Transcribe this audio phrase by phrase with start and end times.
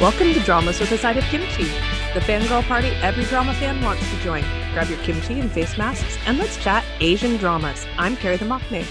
[0.00, 1.64] Welcome to Dramas with a Side of Kimchi,
[2.14, 4.42] the fangirl party every drama fan wants to join.
[4.72, 7.84] Grab your kimchi and face masks and let's chat Asian dramas.
[7.98, 8.86] I'm Carrie the Mockney.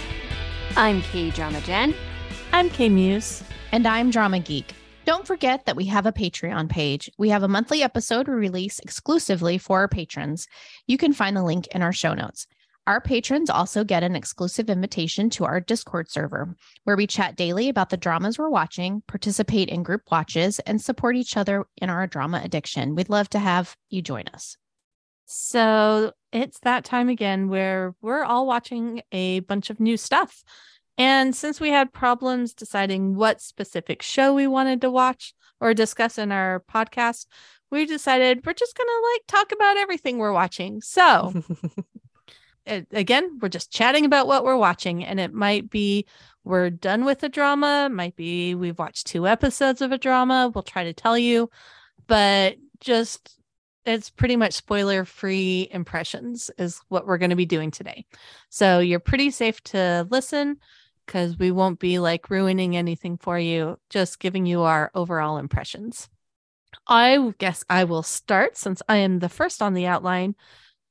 [0.77, 1.95] I'm K Drama Jen.
[2.53, 3.43] I'm K Muse.
[3.71, 4.71] And I'm Drama Geek.
[5.05, 7.09] Don't forget that we have a Patreon page.
[7.17, 10.47] We have a monthly episode we release exclusively for our patrons.
[10.85, 12.45] You can find the link in our show notes.
[12.87, 17.69] Our patrons also get an exclusive invitation to our Discord server, where we chat daily
[17.69, 22.07] about the dramas we're watching, participate in group watches, and support each other in our
[22.07, 22.95] drama addiction.
[22.95, 24.57] We'd love to have you join us.
[25.25, 30.43] So it's that time again where we're all watching a bunch of new stuff.
[30.97, 36.17] And since we had problems deciding what specific show we wanted to watch or discuss
[36.17, 37.27] in our podcast,
[37.69, 40.81] we decided we're just going to like talk about everything we're watching.
[40.81, 41.43] So
[42.69, 46.05] it, again, we're just chatting about what we're watching, and it might be
[46.43, 50.51] we're done with a drama, might be we've watched two episodes of a drama.
[50.53, 51.49] We'll try to tell you,
[52.07, 53.37] but just
[53.85, 58.05] it's pretty much spoiler free impressions is what we're going to be doing today.
[58.49, 60.57] So you're pretty safe to listen
[61.05, 66.07] because we won't be like ruining anything for you, just giving you our overall impressions.
[66.87, 70.35] I guess I will start since I am the first on the outline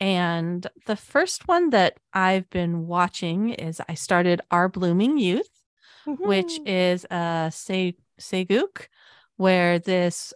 [0.00, 5.50] and the first one that I've been watching is I started Our Blooming Youth,
[6.06, 6.26] mm-hmm.
[6.26, 8.86] which is a Se- Sageuk,
[9.36, 10.32] where this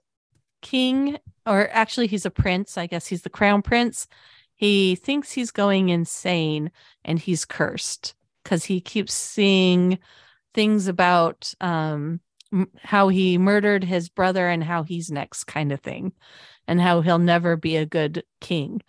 [0.62, 4.08] king, or actually he's a prince, I guess he's the crown prince.
[4.54, 6.70] He thinks he's going insane
[7.04, 9.98] and he's cursed because he keeps seeing
[10.54, 12.20] things about um,
[12.82, 16.12] how he murdered his brother and how he's next, kind of thing,
[16.66, 18.82] and how he'll never be a good king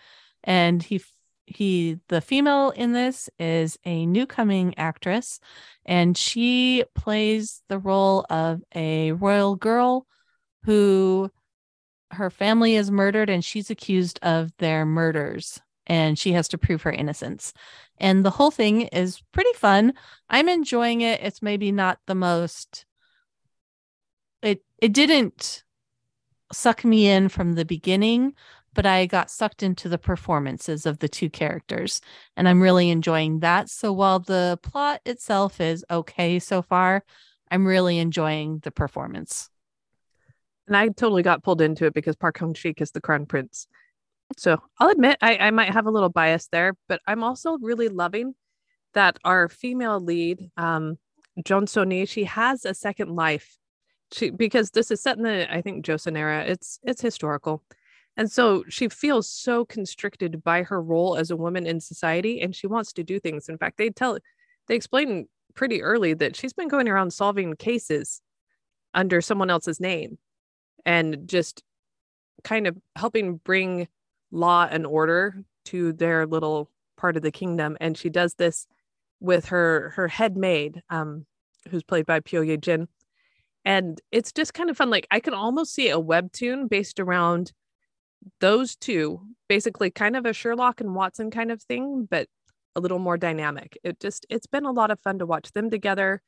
[0.43, 1.01] and he
[1.45, 5.39] he the female in this is a new coming actress
[5.85, 10.07] and she plays the role of a royal girl
[10.63, 11.29] who
[12.11, 16.83] her family is murdered and she's accused of their murders and she has to prove
[16.83, 17.53] her innocence.
[17.97, 19.93] And the whole thing is pretty fun.
[20.29, 21.21] I'm enjoying it.
[21.21, 22.85] It's maybe not the most
[24.41, 25.63] it it didn't
[26.51, 28.33] suck me in from the beginning
[28.73, 32.01] but I got sucked into the performances of the two characters
[32.35, 33.69] and I'm really enjoying that.
[33.69, 37.03] So while the plot itself is okay so far,
[37.51, 39.49] I'm really enjoying the performance.
[40.67, 43.67] And I totally got pulled into it because Park Hyung Sik is the crown prince.
[44.37, 47.89] So I'll admit I, I might have a little bias there, but I'm also really
[47.89, 48.33] loving
[48.93, 50.97] that our female lead, um,
[51.39, 53.57] Jeon Soni, she has a second life.
[54.11, 56.43] She because this is set in the I think Joseon era.
[56.45, 57.63] It's it's historical
[58.15, 62.55] and so she feels so constricted by her role as a woman in society and
[62.55, 63.49] she wants to do things.
[63.49, 64.17] In fact, they tell
[64.67, 68.21] they explain pretty early that she's been going around solving cases
[68.93, 70.17] under someone else's name
[70.85, 71.63] and just
[72.43, 73.87] kind of helping bring
[74.31, 77.77] law and order to their little part of the kingdom.
[77.79, 78.67] And she does this
[79.19, 81.25] with her her head maid um
[81.69, 82.87] who's played by Pyo Ye Jin.
[83.65, 84.89] And it's just kind of fun.
[84.91, 87.53] Like I can almost see a webtoon based around
[88.39, 92.27] those two basically kind of a Sherlock and Watson kind of thing, but
[92.75, 93.77] a little more dynamic.
[93.83, 96.21] It just it's been a lot of fun to watch them together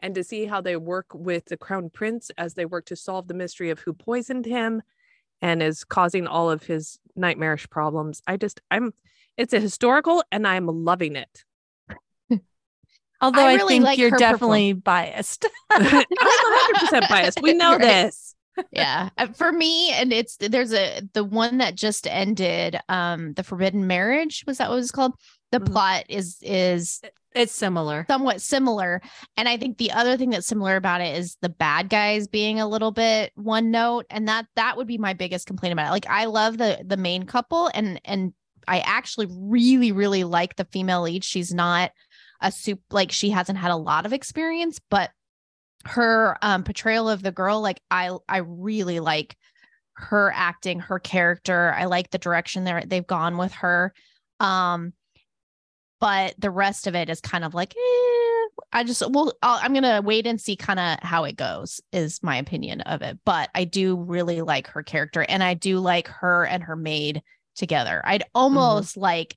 [0.00, 3.28] and to see how they work with the crown prince as they work to solve
[3.28, 4.82] the mystery of who poisoned him
[5.40, 8.20] and is causing all of his nightmarish problems.
[8.26, 8.92] I just I'm
[9.36, 11.44] it's a historical and I'm loving it.
[13.20, 15.46] Although I, really I think like you're definitely perform- biased.
[15.70, 17.42] I'm 100% biased.
[17.42, 17.80] We know right.
[17.80, 18.31] this
[18.70, 23.42] yeah uh, for me and it's there's a the one that just ended um the
[23.42, 25.12] forbidden marriage was that what it was called?
[25.50, 25.72] The mm-hmm.
[25.72, 27.00] plot is is
[27.34, 28.04] it's similar.
[28.08, 29.00] somewhat similar
[29.36, 32.60] and i think the other thing that's similar about it is the bad guys being
[32.60, 35.92] a little bit one note and that that would be my biggest complaint about it.
[35.92, 38.32] Like i love the the main couple and and
[38.68, 41.24] i actually really really like the female lead.
[41.24, 41.90] She's not
[42.40, 45.10] a soup like she hasn't had a lot of experience but
[45.84, 49.36] her um portrayal of the girl like i i really like
[49.94, 53.92] her acting her character i like the direction they they've gone with her
[54.40, 54.92] um
[56.00, 59.74] but the rest of it is kind of like eh, i just well i am
[59.74, 63.50] gonna wait and see kind of how it goes is my opinion of it but
[63.54, 67.22] i do really like her character and i do like her and her maid
[67.54, 68.30] together i'd mm-hmm.
[68.34, 69.02] almost mm-hmm.
[69.02, 69.36] like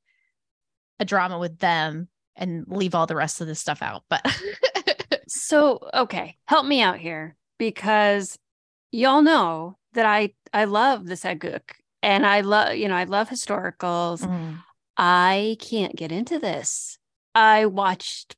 [0.99, 2.07] a drama with them
[2.37, 4.25] and leave all the rest of this stuff out but
[5.35, 8.37] So, okay, help me out here because
[8.91, 11.71] y'all know that I I love the Sageuk
[12.01, 14.21] and I love, you know, I love historicals.
[14.21, 14.59] Mm.
[14.97, 16.97] I can't get into this.
[17.33, 18.37] I watched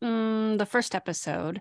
[0.00, 1.60] um, the first episode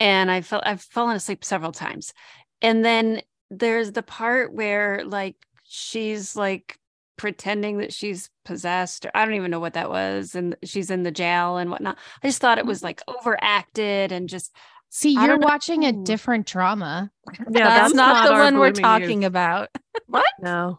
[0.00, 2.14] and I felt I've fallen asleep several times.
[2.62, 3.20] And then
[3.50, 6.78] there's the part where like she's like
[7.16, 9.06] pretending that she's possessed.
[9.06, 11.96] Or, I don't even know what that was, and she's in the jail and whatnot.
[12.22, 14.54] I just thought it was like overacted and just
[14.88, 15.46] See, you're don't know.
[15.46, 17.10] watching a different drama.
[17.50, 19.28] Yeah, that's, not, the one we're talking youth.
[19.28, 19.68] about.
[20.06, 20.26] What?
[20.40, 20.78] No.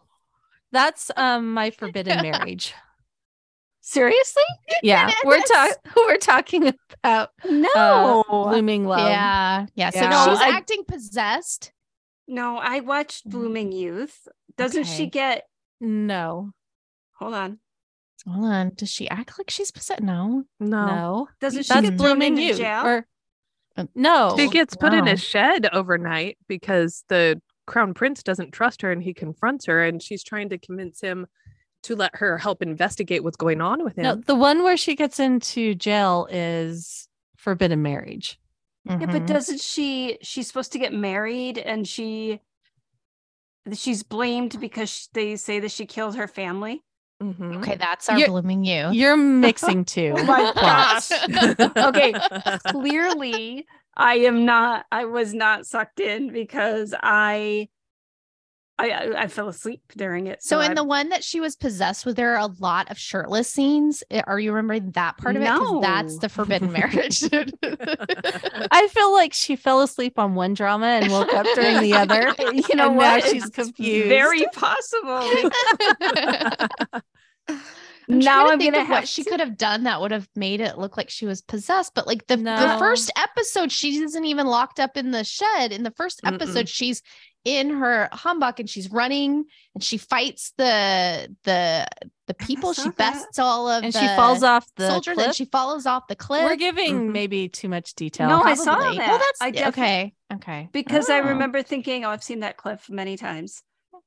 [0.72, 2.72] That's um my forbidden marriage.
[3.80, 4.42] seriously
[4.82, 8.24] Yeah, we're talking we're talking about no.
[8.28, 9.08] uh, blooming love.
[9.08, 9.66] yeah.
[9.74, 9.90] Yeah.
[9.90, 10.24] So Yeah.
[10.24, 11.72] she's I- acting possessed.
[12.26, 13.30] no, I watched Mm.
[13.32, 14.28] Blooming Youth.
[14.56, 14.90] Doesn't Okay.
[14.96, 15.44] she get?
[15.80, 16.52] No,
[17.18, 17.58] Hold on.
[18.26, 18.72] Hold on.
[18.76, 20.02] Does she act like she's possessed?
[20.02, 20.44] No.
[20.60, 20.86] No.
[20.86, 22.54] no, Doesn't she that's get thrown blooming into you.
[22.54, 22.82] jail?
[22.84, 23.06] Or
[23.76, 28.82] Uh, no, She gets put in a shed overnight because the crown prince doesn't trust
[28.82, 31.26] her and he confronts her and she's trying to convince him
[31.84, 34.02] to let her help investigate what's going on with him.
[34.02, 34.14] no.
[34.16, 38.38] The one where she gets into jail is forbidden marriage.
[38.84, 40.18] Yeah, but doesn't she?
[40.22, 42.40] She's supposed to get married, and she
[43.76, 46.82] she's blamed because they say that she killed her family.
[47.22, 47.56] Mhm.
[47.58, 48.90] okay, that's our You're- blooming you.
[48.92, 49.16] You're
[49.48, 50.14] mixing two.
[50.16, 51.10] Oh my gosh.
[51.76, 52.12] Okay.
[52.68, 53.66] Clearly,
[53.96, 54.86] I am not.
[54.92, 57.68] I was not sucked in because I,
[58.80, 60.42] I, I, I fell asleep during it.
[60.42, 62.98] So in I- the one that she was possessed with, there are a lot of
[62.98, 64.04] shirtless scenes.
[64.10, 65.48] Eh, are you remembering that part of it?
[65.48, 67.22] 'Cause that's the forbidden marriage.
[68.70, 72.34] I feel like she fell asleep on one drama and woke up during the other.
[72.52, 73.24] you know and what?
[73.24, 74.08] Now she's confused.
[74.08, 75.50] Very possible.
[78.10, 80.00] I'm now to I'm think gonna of what have she to- could have done that
[80.00, 81.92] would have made it look like she was possessed.
[81.94, 85.72] But like the, the first episode, she isn't even locked up in the shed.
[85.72, 86.34] In the first Mm-mm.
[86.34, 87.02] episode, she's
[87.44, 89.44] in her hanbok and she's running
[89.74, 91.86] and she fights the the
[92.26, 92.74] the people.
[92.74, 92.96] saw She that.
[92.96, 95.26] bests all of and the she falls off the soldiers cliff.
[95.28, 96.44] and she falls off the cliff.
[96.44, 97.12] We're giving Mhm.
[97.12, 98.28] maybe too much detail.
[98.28, 98.98] No, I saw Probably.
[98.98, 99.08] that.
[99.08, 100.14] Well, that's I defi- okay.
[100.34, 100.68] Okay.
[100.72, 101.28] because I Oh.
[101.28, 103.62] remember thinking, oh, I've seen that cliff many times.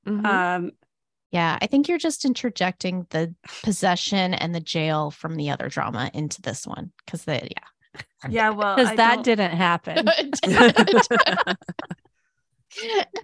[0.07, 0.25] Mhm.
[0.25, 0.71] Um,
[1.31, 3.33] Yeah, I think you're just interjecting the
[3.63, 8.01] possession and the jail from the other drama into this one because the yeah.
[8.29, 10.07] yeah, well, because that don't- didn't happen.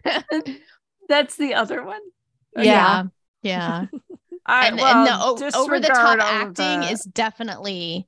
[1.10, 2.02] That's the other one.
[2.58, 3.04] yeah,
[3.42, 3.86] yeah.
[4.46, 5.08] I, and, well, and
[5.42, 8.08] the over the top disregard all of acting the- is definitely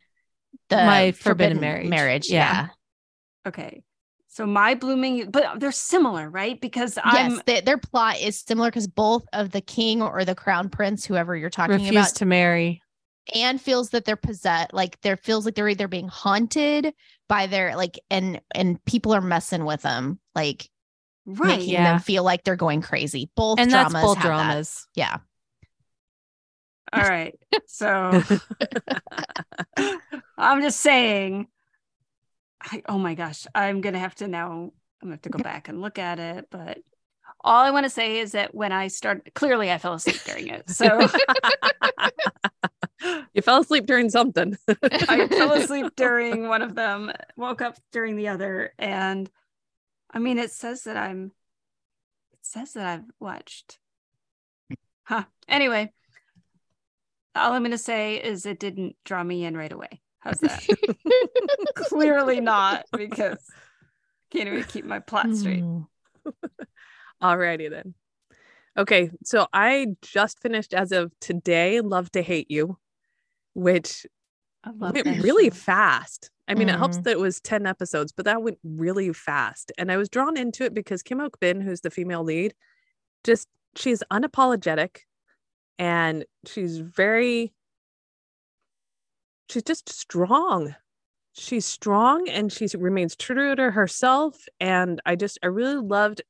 [0.70, 1.88] the My forbidden marriage.
[1.90, 2.68] Marriage, Yeah.
[2.68, 2.68] yeah.
[3.50, 3.84] okay.
[4.40, 6.62] So my blooming, but they're similar, right?
[6.62, 10.34] Because I'm yes, they- their plot is similar because both of the king or the
[10.34, 12.82] crown prince, whoever you're talking Refused about, to marry.
[13.36, 16.94] and feels that they're possessed, like there feels like they're either being haunted
[17.28, 20.70] by their like, and and people are messing with them, like
[21.26, 21.58] right.
[21.60, 21.84] making Yeah.
[21.92, 23.30] them feel like they're going crazy.
[23.36, 24.26] Both And that's both have that.
[24.26, 24.88] dramas.
[24.96, 25.18] Yeah.
[26.94, 27.38] All right.
[27.68, 28.24] So
[30.38, 31.48] I'm just saying.
[32.62, 34.52] I, oh my gosh, I'm gonna have to now.
[34.52, 34.72] I'm
[35.02, 36.48] gonna have to go back and look at it.
[36.50, 36.80] But
[37.42, 40.48] all I want to say is that when I started, clearly I fell asleep during
[40.48, 40.70] it.
[40.70, 41.08] So
[43.34, 44.58] you fell asleep during something.
[44.68, 49.30] I fell asleep during one of them, woke up during the other, and
[50.12, 51.32] I mean, it says that I'm.
[52.32, 53.80] It says that I've watched.
[55.04, 55.24] Huh.
[55.48, 55.92] Anyway,
[57.36, 60.02] all I'm gonna say is it didn't draw me in right away.
[60.20, 60.66] How's that?
[61.76, 63.38] Clearly not, because
[64.32, 65.62] can't even keep my plot straight.
[65.64, 65.82] Hmm.
[67.24, 67.94] Alrighty then.
[68.78, 72.78] Okay, so I just finished as of today Love to Hate You,
[73.54, 74.06] which
[74.66, 75.56] went really show.
[75.56, 76.32] fast.
[76.48, 77.04] I mean, it helps Mhm.
[77.04, 79.72] that it was 10 episodes, but that went really fast.
[79.78, 82.54] And I was drawn into it because Kim Ok Bin, who's the female lead,
[83.24, 85.02] just she's unapologetic
[85.78, 87.54] and she's very
[89.50, 90.76] she's just strong.
[91.34, 94.38] She's strong and she remains true to herself.
[94.60, 96.22] And I just I really loved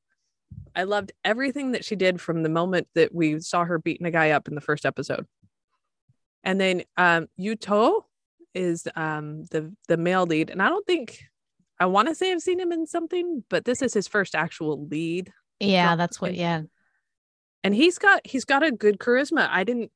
[0.76, 4.12] I loved everything that she did from the moment that we saw her beating a
[4.12, 5.26] guy up in the first episode.
[6.44, 8.06] And then um Yoo Teo
[8.54, 10.50] is um the the male lead.
[10.50, 11.20] And I don't think
[11.80, 14.86] I want to say I've seen him in something, but this is his first actual
[14.88, 15.32] lead.
[15.60, 16.36] Yeah, that's what.
[16.36, 16.64] Yeah,
[17.64, 19.48] And he's got he's got a good charisma.
[19.50, 19.92] I didn't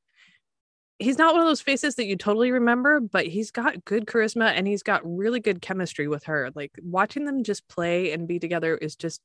[0.98, 4.52] he's not one of those faces that you totally remember, but he's got good charisma
[4.54, 6.50] and he's got really good chemistry with her.
[6.54, 9.20] Like watching them just play and be together is just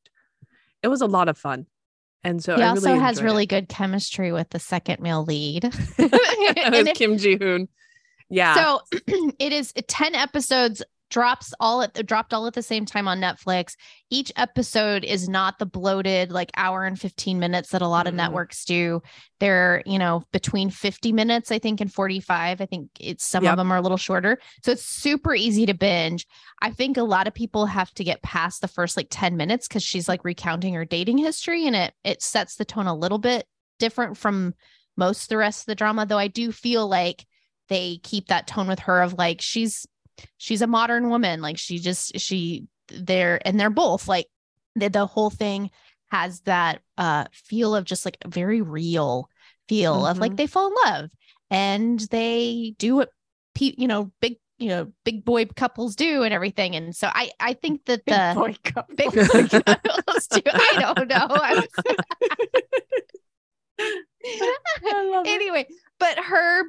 [0.81, 1.65] it was a lot of fun.
[2.23, 3.49] And so he I also really has really it.
[3.49, 5.63] good chemistry with the second male lead.
[5.99, 7.67] That was Kim Ji Hoon.
[8.29, 8.55] Yeah.
[8.55, 8.81] So
[9.39, 13.73] it is 10 episodes drops all at dropped all at the same time on Netflix.
[14.09, 18.13] Each episode is not the bloated like hour and 15 minutes that a lot of
[18.13, 18.17] Mhm.
[18.17, 19.01] networks do.
[19.39, 22.61] They're, you know, between 50 minutes, I think, and 45.
[22.61, 23.53] I think it's some Yep.
[23.53, 24.39] of them are a little shorter.
[24.63, 26.27] So it's super easy to binge.
[26.61, 29.67] I think a lot of people have to get past the first like 10 minutes
[29.67, 33.17] because she's like recounting her dating history and it it sets the tone a little
[33.19, 33.47] bit
[33.79, 34.53] different from
[34.97, 36.05] most of the rest of the drama.
[36.05, 37.25] Though I do feel like
[37.69, 39.85] they keep that tone with her of like she's
[40.37, 44.27] she's a modern woman like she just she they're and they're both like
[44.75, 45.69] the, the whole thing
[46.11, 49.29] has that uh feel of just like a very real
[49.67, 50.37] feel of like Mhm.
[50.37, 51.09] they fall in love
[51.51, 53.09] and they do what
[53.55, 57.29] pe- you know big you know big boy couples do and everything and so i
[57.39, 58.95] i think that Big the boy couple.
[58.95, 61.95] big boy couples do i don't know I was-
[63.81, 65.29] I love it.
[65.29, 65.67] anyway,
[65.99, 66.63] but her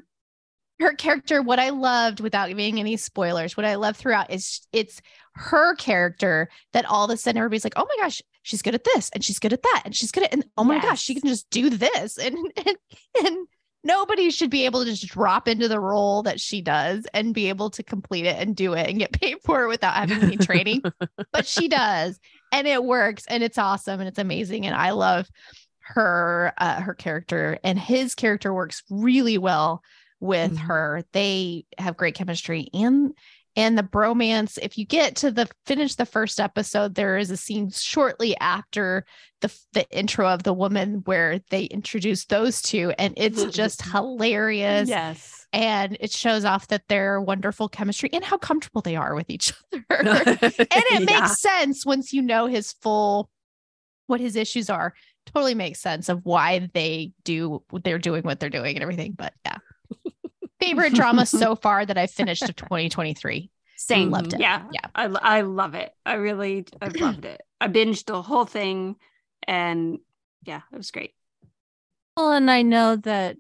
[0.81, 5.01] her character, what I loved without giving any spoilers, what I love throughout is it's
[5.35, 8.85] her character that all of a sudden everybody's like, oh my gosh, she's good at
[8.85, 11.15] this and she's good at that and she's good at and oh my gosh, she
[11.15, 12.77] can just do this and and
[13.25, 13.47] and
[13.83, 17.49] nobody should be able to just drop into the role that she does and be
[17.49, 20.37] able to complete it and do it and get paid for it without having any
[20.37, 20.83] training
[21.33, 22.19] but she does
[22.53, 25.29] and it works and it's awesome and it's amazing and i love
[25.81, 29.83] her uh, her character and his character works really well
[30.21, 30.59] with Mhm.
[30.59, 33.13] her they have great chemistry and
[33.57, 37.37] and the bromance if you get to the finish the first episode there is a
[37.37, 39.05] scene shortly after
[39.41, 44.89] the the intro of the woman where they introduce those two and it's just hilarious
[44.89, 45.47] Yes.
[45.53, 49.53] and it shows off that their wonderful chemistry and how comfortable they are with each
[49.73, 51.21] other and it Yeah.
[51.21, 53.31] makes sense once you know his full
[54.07, 54.93] what his issues are
[55.27, 59.33] totally makes sense of why they do they're doing what they're doing and everything but
[59.45, 59.59] yeah
[60.61, 64.11] favorite drama so far that I've finished of 2023 Same.
[64.11, 64.41] Loved it.
[64.41, 64.65] Yeah.
[64.73, 64.87] Yeah.
[64.95, 65.93] I, I love it.
[66.05, 67.41] I really, I loved it.
[67.61, 68.97] I binged the whole thing
[69.47, 69.99] and
[70.45, 71.15] yeah, it was great.
[72.17, 73.37] Well, and I know that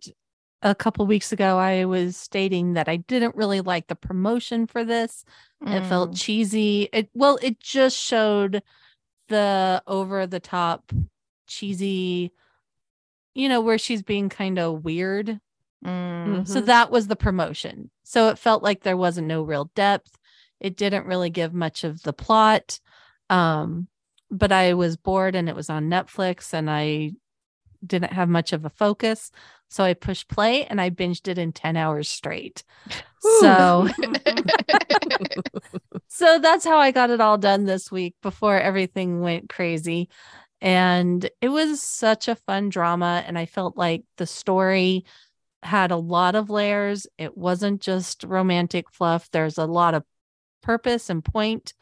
[0.63, 4.85] a couple weeks ago I was stating that I didn't really like the promotion for
[4.85, 5.25] this.
[5.67, 6.21] It felt Mm.
[6.21, 6.89] cheesy.
[6.93, 8.63] It well, it just showed
[9.29, 10.91] the over the top
[11.47, 12.33] cheesy,
[13.35, 15.39] you know, where she's being kind of weird.
[15.85, 16.47] Mm.
[16.47, 17.91] So that was the promotion.
[18.05, 20.19] So it felt like there wasn't no real depth.
[20.61, 22.81] It didn't really give much of the plot.
[23.31, 23.89] Um,
[24.31, 27.13] but I was bored and it was on Netflix and I
[27.85, 29.31] didn't have much of a focus.
[29.69, 32.65] So I pushed play and I binged it in 10 hours straight.
[33.41, 33.89] So
[36.09, 40.09] so that's how I got it all done this week before everything went crazy.
[40.61, 43.25] And it was such a fun drama.
[43.27, 45.05] And I felt like the story
[45.63, 47.07] had a lot of layers.
[47.19, 50.05] It wasn't just romantic fluff, there's a lot of
[50.63, 51.75] purpose and point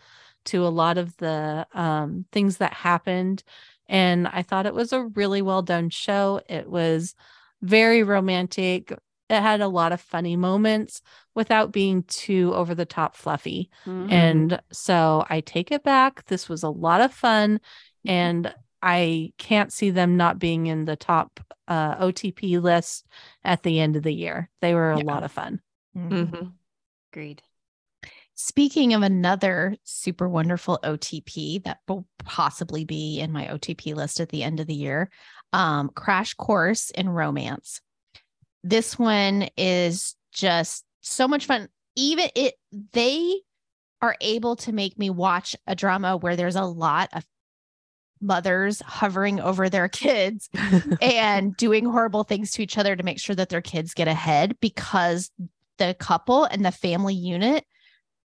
[0.46, 3.42] to a lot of the um, things that happened.
[3.86, 6.40] And I thought it was a really well done show.
[6.48, 7.14] It was
[7.62, 8.92] very romantic.
[9.28, 11.02] It had a lot of funny moments
[11.34, 13.70] without being too over the top fluffy.
[13.86, 14.10] Mhm.
[14.10, 16.24] And so I take it back.
[16.26, 17.60] This was a lot of fun.
[18.06, 23.06] And I can't see them not being in the top uh, OTP list
[23.44, 24.48] at the end of the year.
[24.60, 25.04] They were a Yeah.
[25.04, 25.60] lot of fun.
[25.96, 26.10] Mm.
[26.10, 26.52] Mhm.
[27.12, 27.42] agreed.
[28.34, 34.28] Speaking of another super wonderful OTP that will possibly be in my OTP list at
[34.28, 35.10] the end of the year,
[35.52, 37.80] um, Crash Course in Romance.
[38.62, 41.68] This one is just so much fun.
[41.96, 42.54] Even it,
[42.92, 43.40] they
[44.00, 47.26] are able to make me watch a drama where there's a lot of
[48.20, 50.48] mothers hovering over their kids
[51.00, 54.56] and doing horrible things to each other to make sure that their kids get ahead
[54.60, 55.30] because
[55.78, 57.64] the couple and the family unit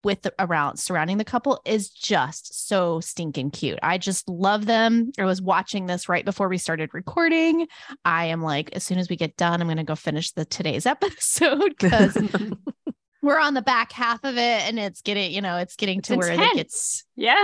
[0.04, 3.80] with the, around surrounding the couple is just so stinking cute.
[3.84, 5.12] I just love them.
[5.18, 7.68] I was watching this right before we started recording.
[8.06, 10.46] I am like, as soon as we get done, I'm going to go finish the
[10.46, 12.16] today's episode because
[13.28, 16.08] we're on the back half of it and it's getting, you know, it's getting It's
[16.08, 17.04] to where it gets.
[17.16, 17.36] Yeah.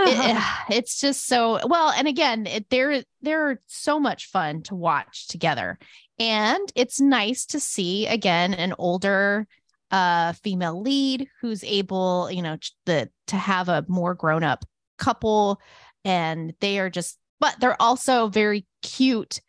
[0.69, 5.27] it- it's just so well and again it, they're they're so much fun to watch
[5.27, 5.77] together
[6.19, 9.45] and it's nice to see again an older
[9.91, 14.63] uh female lead who's able you know the to have a more grown up
[14.97, 15.59] couple
[16.05, 19.41] and they are just but they're also very cute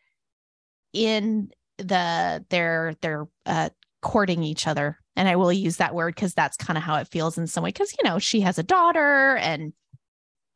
[0.93, 3.69] in the their their uh
[4.03, 7.09] courting each other and i will use that word because that's kind of how it
[7.09, 9.73] feels in some way because you know she has a daughter and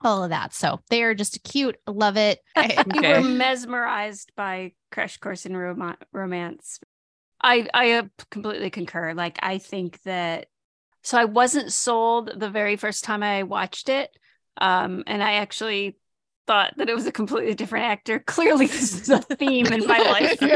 [0.02, 3.08] all of that so they are just cute I love it I- you Okay.
[3.08, 6.80] were mesmerized by Crash Course in Rom- Romance.
[7.40, 9.14] I I uh, completely concur.
[9.14, 10.46] Like I think that
[11.02, 14.10] so I wasn't sold the very first time I watched it.
[14.60, 15.96] Um, and I actually
[16.48, 18.18] thought that it was a completely different actor.
[18.26, 20.40] Clearly, this is a theme in my life.
[20.40, 20.48] Who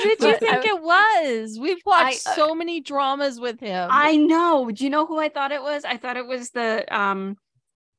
[0.00, 1.58] did you think it was?
[1.60, 3.88] We've watched I, uh, so many dramas with him.
[3.92, 4.70] I know.
[4.72, 5.84] Do you know who I thought it was?
[5.84, 7.36] I thought it was the um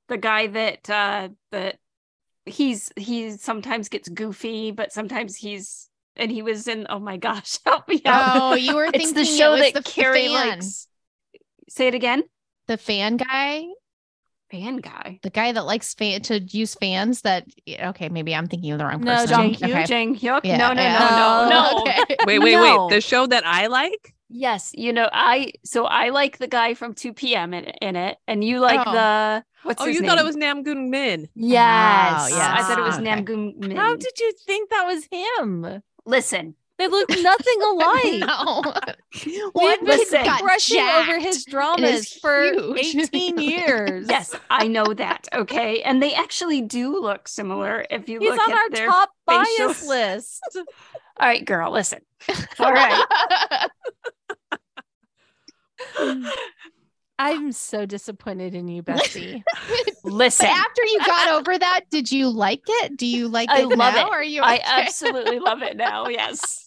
[0.09, 1.77] the guy that uh that
[2.45, 7.59] he's he sometimes gets goofy, but sometimes he's and he was in oh my gosh,
[7.65, 8.41] help me out.
[8.41, 10.87] Oh, you were it's thinking the show it was that the Carrie fan, likes.
[11.69, 12.23] Say it again.
[12.67, 13.65] the fan guy,
[14.49, 15.19] Fan guy.
[15.23, 17.21] the guy that likes fan to use fans.
[17.21, 19.29] That okay, maybe I'm thinking of the wrong No, person.
[19.29, 19.75] Jung Jang Hyuk.
[19.75, 19.87] Hyuk.
[19.87, 20.41] Jang Hyuk.
[20.45, 20.99] Yeah, no, no, yeah.
[20.99, 21.81] no, no, oh, no.
[21.81, 22.15] Okay.
[22.25, 22.87] Wait, wait, No.
[22.87, 22.95] wait.
[22.95, 24.13] The show that I like?
[24.29, 27.53] Yes, you know, I so I like the guy from 2 p.m.
[27.53, 28.91] in, in it, and you like Oh.
[28.91, 30.09] the what's Oh, his you name?
[30.09, 31.29] thought it was Namgoong Min.
[31.35, 33.03] yes, Oh, I thought it was yes.
[33.03, 33.23] Nam Okay.
[33.25, 33.77] Goon Min.
[33.77, 35.81] How did you think that was him?
[36.05, 38.19] Listen, They look nothing alike.
[38.19, 38.61] no.
[39.25, 40.23] We've One been listen.
[40.23, 42.95] got brushing over his dramas for huge.
[43.13, 44.07] 18 years.
[44.09, 45.27] yes, I know that.
[45.33, 48.87] Okay, and they actually do look similar if you He's look on at our their.
[48.87, 50.41] top bias list.
[50.55, 51.99] All right, girl, listen.
[52.59, 53.03] All right,
[57.19, 59.43] I'm so disappointed in you, Bessie.
[60.03, 60.45] But listen.
[60.45, 62.97] after you got over that, did you like it?
[62.97, 64.07] Do you like I it love now?
[64.07, 64.11] it.
[64.11, 64.41] Are you?
[64.43, 66.07] I absolutely love it now.
[66.07, 66.66] Yes.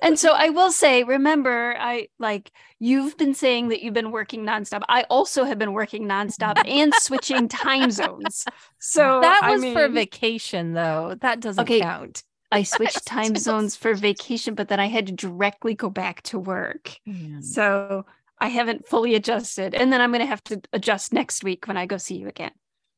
[0.00, 2.50] And so I will say, remember, I like
[2.80, 4.82] you've been saying that you've been working nonstop.
[4.88, 8.44] I also have been working nonstop and switching time zones.
[8.78, 11.16] So that I was for vacation, though.
[11.20, 11.80] That doesn't Okay.
[11.80, 12.24] count.
[12.50, 16.38] I switched time zones for vacation, but then I had to directly go back to
[16.38, 16.98] work.
[17.40, 18.04] So
[18.38, 19.74] I haven't fully adjusted.
[19.74, 22.28] And then I'm going to have to adjust next week when I go see you
[22.28, 22.50] again.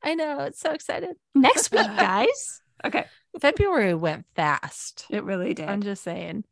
[0.03, 0.41] I know.
[0.41, 1.15] It's so excited.
[1.33, 2.61] Next week, guys.
[2.83, 3.05] Okay.
[3.39, 5.05] February went fast.
[5.09, 5.69] It really did.
[5.69, 6.45] I'm just saying.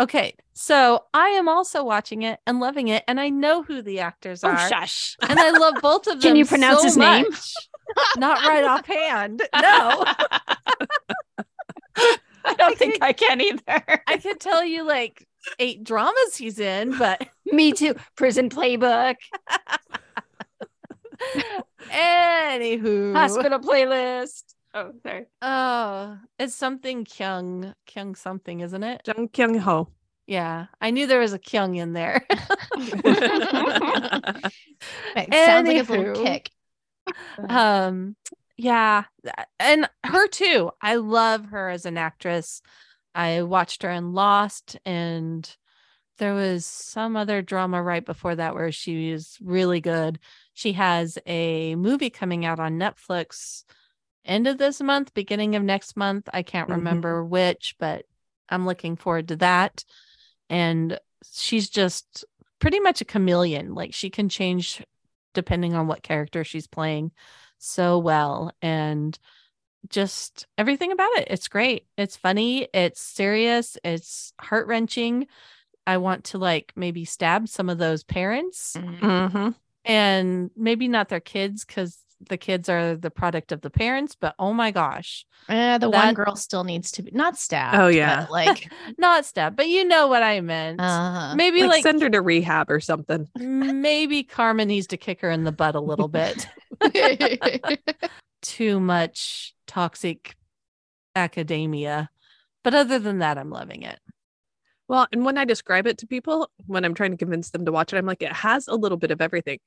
[0.00, 4.00] Okay, so I am also watching it and loving it, and I know who the
[4.00, 5.16] actors oh, are, shush.
[5.28, 6.30] and I love both of them.
[6.30, 7.26] Can you pronounce so his name?
[8.16, 9.42] Not right offhand.
[9.54, 10.04] No,
[12.44, 13.82] I don't think I can either.
[14.06, 17.94] I could tell you like eight dramas he's in, but Me too.
[18.16, 19.16] Prison playbook,
[21.90, 24.54] anywho, hospital playlist.
[24.74, 25.26] Oh, sorry.
[25.42, 29.02] oh, it's something Kyung Kyung something, isn't it?
[29.06, 29.88] Jung Kyung Ho.
[30.26, 32.26] Yeah, I knew there was a Kyung in there.
[35.14, 36.50] It sounds like a little kick.
[37.48, 38.16] um
[38.56, 39.04] yeah
[39.58, 42.62] and her too i love her as an actress
[43.14, 45.56] i watched her in lost and
[46.18, 50.18] there was some other drama right before that where she was really good
[50.54, 53.64] she has a movie coming out on netflix
[54.24, 56.28] end of this month beginning of next month.
[56.32, 56.76] I can't Mhm.
[56.76, 58.04] remember which but
[58.48, 59.84] i'm looking forward to that.
[60.50, 60.98] And
[61.32, 62.24] she's just
[62.58, 63.74] pretty much a chameleon.
[63.74, 64.82] Like she can change
[65.34, 67.10] depending on what character she's playing
[67.58, 68.52] so well.
[68.60, 69.18] And
[69.88, 71.86] just everything about it it's great.
[71.96, 72.68] It's funny.
[72.72, 73.76] It's serious.
[73.82, 75.26] It's heart-wrenching.
[75.86, 78.76] I want to like maybe stab some of those parents.
[78.76, 79.50] Mm-hmm.
[79.84, 84.34] and maybe not their kids because the kids are the product of the parents but
[84.38, 87.76] oh my gosh Eh, the one girl still needs to be not stabbed.
[87.76, 88.26] Oh, yeah.
[88.30, 92.10] like not stab but you know what i meant uh, maybe Like, like, send her
[92.10, 93.26] to rehab or something.
[93.36, 96.46] maybe karma needs to kick her in the butt a little bit
[98.42, 100.36] too much toxic
[101.14, 102.10] academia.
[102.64, 103.98] But other than that, I'm loving it.
[104.88, 107.72] Well, and when I describe it to people, when I'm trying to convince them to
[107.72, 109.58] watch it, I'm like, it has a little bit of everything.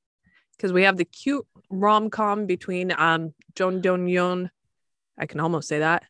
[0.56, 4.50] Because we have the cute rom com between um Jong Dong Yeon,
[5.18, 6.04] I can almost say that,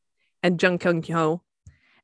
[0.43, 1.41] and Jung Kyung Ho.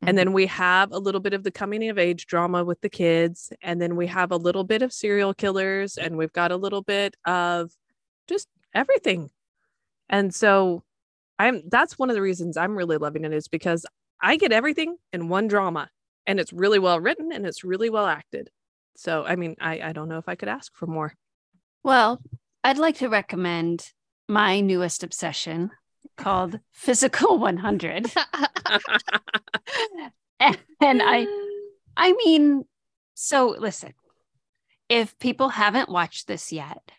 [0.04, 2.90] And then we have a little bit of the coming of age drama with the
[2.90, 3.54] kids.
[3.62, 5.98] And then we have a little bit of serial killers.
[5.98, 7.72] And we've got a little bit of
[8.28, 9.30] just everything.
[10.10, 10.84] And so
[11.38, 13.86] I'm that's one of the reasons I'm really loving it is because
[14.22, 15.90] I get everything in one drama
[16.26, 18.50] and it's really well written and it's really well acted.
[18.96, 21.14] So I mean, I, I don't know if I could ask for more.
[21.84, 22.22] Well,
[22.64, 23.92] I'd like to recommend
[24.28, 25.72] my newest obsession
[26.18, 28.12] called Physical 100.
[30.40, 31.28] and, and I
[31.98, 32.64] I mean,
[33.14, 33.94] so listen.
[34.90, 36.92] If people haven't watched this yet,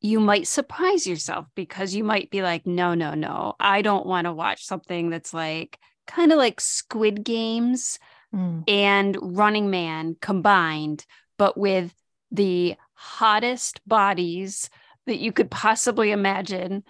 [0.00, 4.26] you might surprise yourself because you might be like, no, no, no, I don't want
[4.26, 5.76] to watch something that's like
[6.06, 7.98] kind of like Squid Games
[8.34, 8.64] Mm.
[8.68, 11.06] and Running Man combined,
[11.38, 11.94] but with
[12.32, 14.68] the hottest bodies
[15.06, 16.82] that you could possibly imagine.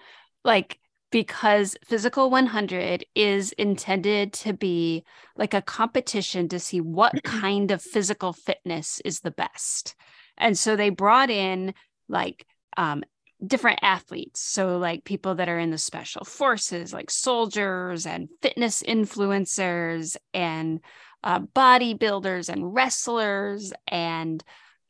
[0.43, 0.79] Like,
[1.11, 5.03] because Physical 100 is intended to be
[5.37, 9.95] like a competition to see what kind of physical fitness is the best.
[10.37, 11.73] And so they brought in
[12.09, 13.03] like um,
[13.45, 14.41] different athletes.
[14.41, 20.79] So, like people that are in the special forces, like soldiers and fitness influencers and
[21.23, 24.43] uh, bodybuilders and wrestlers and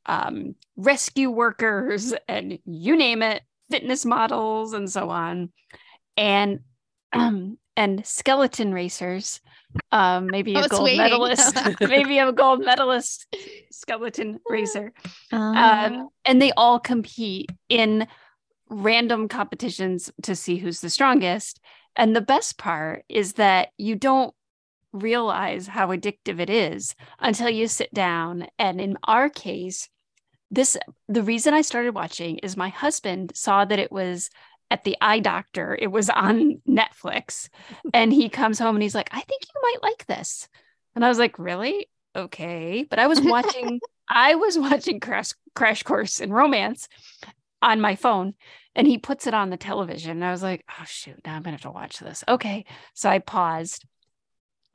[0.07, 5.51] um, rescue workers and you name it, fitness models and so on.
[6.15, 6.61] And
[7.13, 9.39] um, and skeleton racers
[9.91, 10.99] um, maybe a gold waiting.
[10.99, 13.27] medalist, maybe a gold medalist
[13.71, 14.93] skeleton racer.
[15.31, 18.07] Um, um, and they all compete in
[18.69, 21.59] random competitions to see who's the strongest.
[21.95, 24.33] And the best part is that you don't
[24.93, 28.47] realize how addictive it is until you sit down.
[28.57, 29.89] And in our case,
[30.49, 34.29] this the reason I started watching is my husband saw that it was
[34.69, 35.77] at the eye doctor.
[35.79, 37.49] It was on Netflix.
[37.93, 40.47] And he comes home and he's like, I think you might like this.
[40.95, 41.89] And I was like, really?
[42.15, 42.85] Okay.
[42.89, 43.79] But I was watching,
[44.09, 46.87] I was watching Crash, Crash Course in Romance
[47.61, 48.33] on my phone
[48.75, 50.11] and he puts it on the television.
[50.11, 52.23] And I was like, oh, shoot, now I'm going to have to watch this.
[52.27, 52.65] Okay.
[52.93, 53.85] So I paused.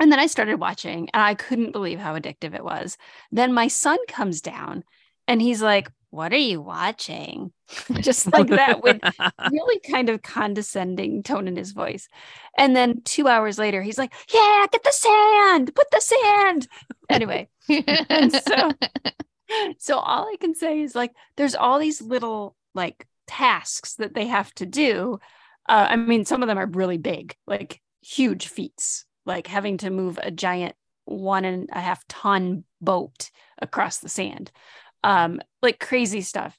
[0.00, 2.96] And then I started watching and I couldn't believe how addictive it was.
[3.30, 4.85] Then my son comes down
[5.33, 7.53] and he's like, what are you watching?
[8.01, 9.01] Just like that with
[9.51, 12.07] really kind of condescending tone in his voice.
[12.59, 16.68] And then two hours later, he's like, Yeah, get the sand, put the sand.
[17.09, 17.49] Anyway.
[17.66, 18.73] and so,
[19.79, 24.27] so all I can say is like, there's all these little like tasks that they
[24.27, 25.18] have to do.
[25.66, 29.88] Uh, I mean, some of them are really big, like huge feats, like having to
[29.88, 30.75] move a giant
[31.07, 33.31] one and a half ton boat
[33.62, 34.53] across the sand
[35.04, 36.58] um, like crazy stuff.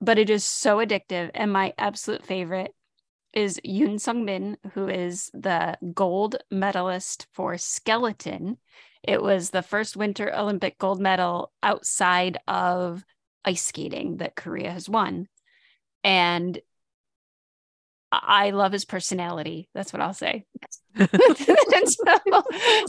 [0.00, 1.30] But it is so addictive.
[1.34, 2.74] And my absolute favorite
[3.32, 8.58] is Yoon Sung Bin, who is the gold medalist for skeleton.
[9.02, 13.04] It was the first Winter Olympic gold medal outside of
[13.44, 15.28] ice skating that Korea has won.
[16.02, 16.58] And
[18.10, 19.68] I love his personality.
[19.74, 20.44] That's what I'll say.
[20.96, 21.06] so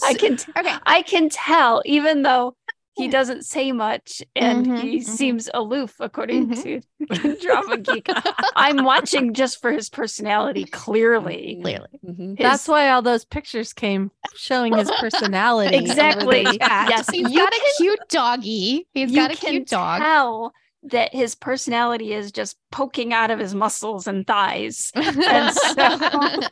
[0.04, 0.76] I can okay.
[0.86, 2.56] I can tell, even though
[2.98, 5.12] he doesn't say much and mm-hmm, he mm-hmm.
[5.12, 7.16] seems aloof according mm-hmm.
[7.16, 8.10] to drama geek.
[8.56, 11.60] I'm watching just for his personality clearly.
[11.62, 12.00] Clearly.
[12.06, 12.30] Mm-hmm.
[12.30, 12.38] his...
[12.40, 16.46] that's why all those pictures came showing his personality exactly.
[16.60, 17.10] Yes.
[17.10, 18.88] he's got a cute doggy.
[18.94, 20.02] He's got a cute dog.
[20.02, 24.92] tell that his personality is just poking out of his muscles and thighs.
[24.96, 25.78] And so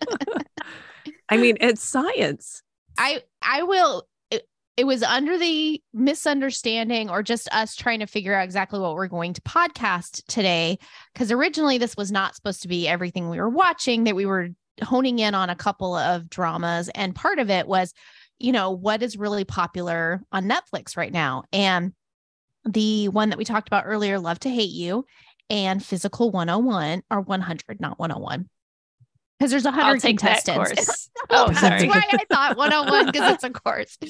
[1.30, 2.62] i mean it's science.
[2.98, 4.08] I i will
[4.78, 9.08] it was under the misunderstanding or just us trying to figure out exactly what we're
[9.08, 10.78] going to podcast today.
[11.14, 14.50] Because originally, this was not supposed to be everything we were watching, that we were
[14.84, 16.90] honing in on a couple of dramas.
[16.94, 17.94] And part of it was,
[18.38, 21.44] you know, what is really popular on Netflix right now.
[21.54, 21.94] And
[22.66, 25.06] the one that we talked about earlier, Love to Hate You,
[25.50, 28.50] and Physical 101 or 100, not 101
[29.38, 31.10] because there's a hundred contestants.
[31.30, 31.54] oh, sorry.
[31.54, 33.98] That's why I thought 101 because it's a course.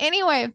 [0.00, 0.52] Anyway,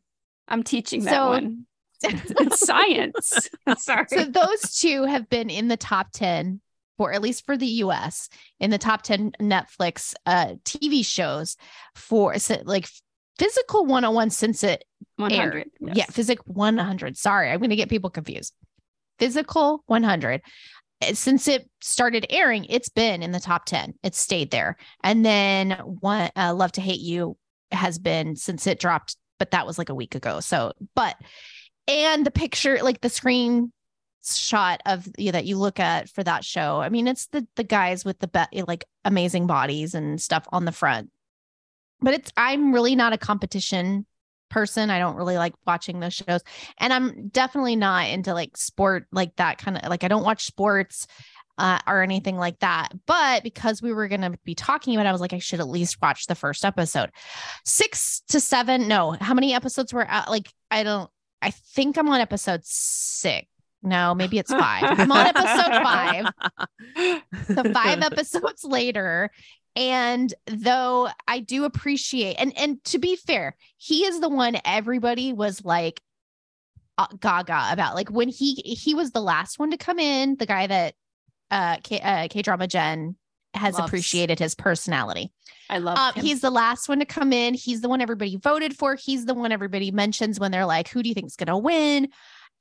[0.47, 1.65] I'm teaching that so, one.
[2.03, 3.49] it's science.
[3.77, 4.05] sorry.
[4.09, 6.61] So those two have been in the top 10
[6.97, 11.57] for at least for the US in the top 10 Netflix uh, TV shows
[11.95, 12.87] for like
[13.37, 14.83] physical 101 since it
[15.17, 15.69] 100.
[15.79, 15.97] Yes.
[15.97, 17.17] Yeah, physical 100.
[17.17, 18.53] Sorry, I'm going to get people confused.
[19.17, 20.41] Physical 100
[21.01, 23.93] Eh, since it started airing, it's been in the top 10.
[24.03, 24.77] It's stayed there.
[25.03, 27.37] And then one uh, Love to Hate You
[27.71, 30.39] has been since it dropped, but that was like a week ago.
[30.39, 31.15] So, but
[31.87, 33.71] and the picture, like the screen
[34.23, 36.81] shot of you know, that you look at for that show.
[36.81, 40.65] I mean, it's the the guys with the be- like amazing bodies and stuff on
[40.65, 41.09] the front.
[42.01, 44.05] But it's I'm really not a competition
[44.49, 44.89] person.
[44.89, 46.41] I don't really like watching those shows.
[46.79, 50.45] And I'm definitely not into like sport, like that kind of like I don't watch
[50.45, 51.07] sports
[51.59, 52.89] uh, or anything like that.
[53.05, 55.59] But because we were going to be talking about it, I was like, I should
[55.59, 57.11] at least watch the first episode.
[57.65, 58.87] Six to seven.
[58.87, 60.29] No, how many episodes were out?
[60.29, 61.09] Like, I don't,
[61.41, 63.47] I think I'm on episode six.
[63.81, 64.99] No, maybe it's five.
[64.99, 66.25] I'm on episode five.
[67.45, 69.29] so five episodes later,
[69.75, 75.31] and though I do appreciate and and to be fair, he is the one everybody
[75.31, 76.01] was like
[76.97, 80.45] uh, gaga about like when he he was the last one to come in, the
[80.45, 80.95] guy that
[81.51, 83.15] uh K, uh, drama Jen
[83.53, 83.87] has Loves.
[83.87, 85.31] appreciated his personality.
[85.69, 87.53] I love um, he's the last one to come in.
[87.53, 88.95] He's the one everybody voted for.
[88.95, 92.09] He's the one everybody mentions when they're like, who do you think is gonna win?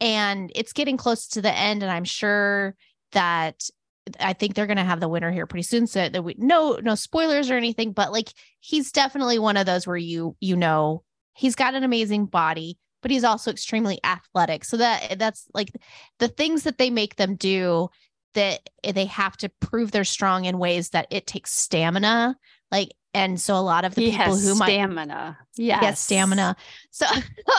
[0.00, 2.74] And it's getting close to the end, and I'm sure
[3.12, 3.62] that
[4.20, 5.86] I think they're going to have the winner here pretty soon.
[5.86, 9.86] So that we no no spoilers or anything, but like he's definitely one of those
[9.86, 11.02] where you you know
[11.34, 12.78] he's got an amazing body.
[13.02, 14.64] but he's also extremely athletic.
[14.64, 15.70] So that that's like
[16.18, 17.88] the things that they make them do
[18.34, 22.36] that they have to prove they're strong in ways that it takes stamina.
[22.70, 25.38] Like, and so a lot of the he people who might stamina.
[25.56, 25.82] Yes.
[25.82, 26.56] yes stamina.
[26.90, 27.06] So,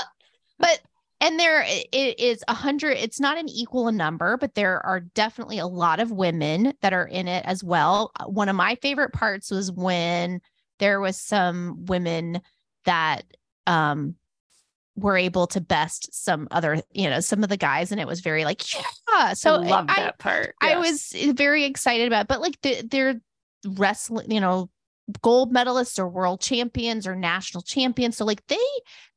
[0.59, 0.79] but
[1.21, 2.97] and there it is a hundred.
[2.97, 7.07] It's not an equal number, but there are definitely a lot of women that are
[7.07, 8.11] in it as well.
[8.25, 10.39] One of my favorite parts was when
[10.79, 12.41] there was some women
[12.85, 13.25] that
[13.67, 14.15] um
[14.99, 18.19] were able to best some other, you know, some of the guys, and it was
[18.21, 19.33] very like, yeah.
[19.33, 20.55] So I love I, that part.
[20.61, 22.27] I was very excited about, it.
[22.27, 23.21] but like the, they're
[23.65, 24.69] wrestling, you know,
[25.21, 28.15] gold medalists or world champions or national champions.
[28.17, 28.57] So like they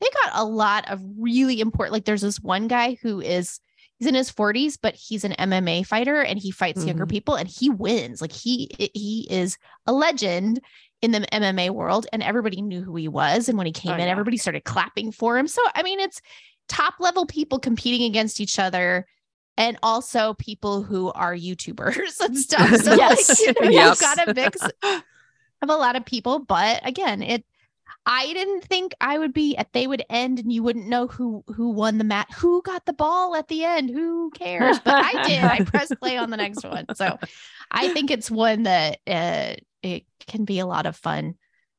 [0.01, 1.92] they got a lot of really important.
[1.92, 3.61] Like there's this one guy who is
[3.99, 7.11] he's in his 40s, but he's an MMA fighter and he fights younger Mhm.
[7.11, 8.21] people and he wins.
[8.23, 10.61] Like he he is a legend
[11.03, 13.49] in the MMA world, and everybody knew who he was.
[13.49, 14.07] And when he came Oh, in, yeah.
[14.07, 15.49] everybody started clapping for him.
[15.49, 16.23] So I mean, it's
[16.69, 19.07] top level people competing against each other
[19.59, 22.77] and also people who are YouTubers and stuff.
[22.77, 23.29] So Yes.
[23.47, 23.88] like, you know, Yep.
[23.91, 26.38] you've got a mix of a lot of people.
[26.38, 27.45] But again, it
[28.07, 31.45] I didn't think I would be at they would end and you wouldn't know who
[31.49, 34.79] who won the match, who got the ball at the end, who cares?
[34.81, 35.45] But I did.
[35.45, 36.87] I pressed play on the next one.
[36.95, 37.19] So
[37.71, 41.35] I think it's one that uh, it can be a lot of fun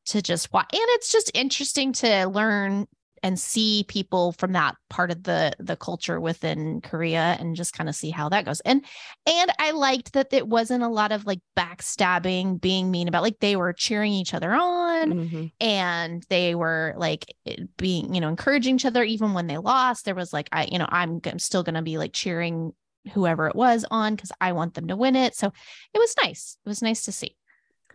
[0.08, 0.68] to just watch.
[0.74, 2.88] And it's just interesting to learn
[3.26, 7.88] and see people from that part of the the culture within Korea and just kind
[7.88, 8.60] of see how that goes.
[8.62, 8.84] And
[9.26, 13.40] and I liked that it wasn't a lot of like backstabbing, being mean about like
[13.40, 15.52] they were cheering each other on Mhm.
[15.62, 17.34] and they were like
[17.78, 20.04] being, you know, encouraging each other even when they lost.
[20.04, 22.74] There was like I, you know, I'm, I'm still going to be like cheering
[23.14, 25.36] whoever it was on because I want them to win it.
[25.36, 25.48] So
[25.94, 26.58] it was nice.
[26.66, 27.36] It was nice to see.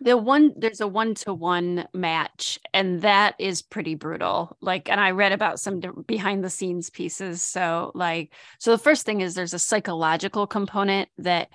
[0.01, 4.99] The one there's a one to one match and that is pretty brutal like and
[4.99, 9.33] i read about some behind the scenes pieces so like so the first thing is
[9.33, 11.49] there's a psychological component that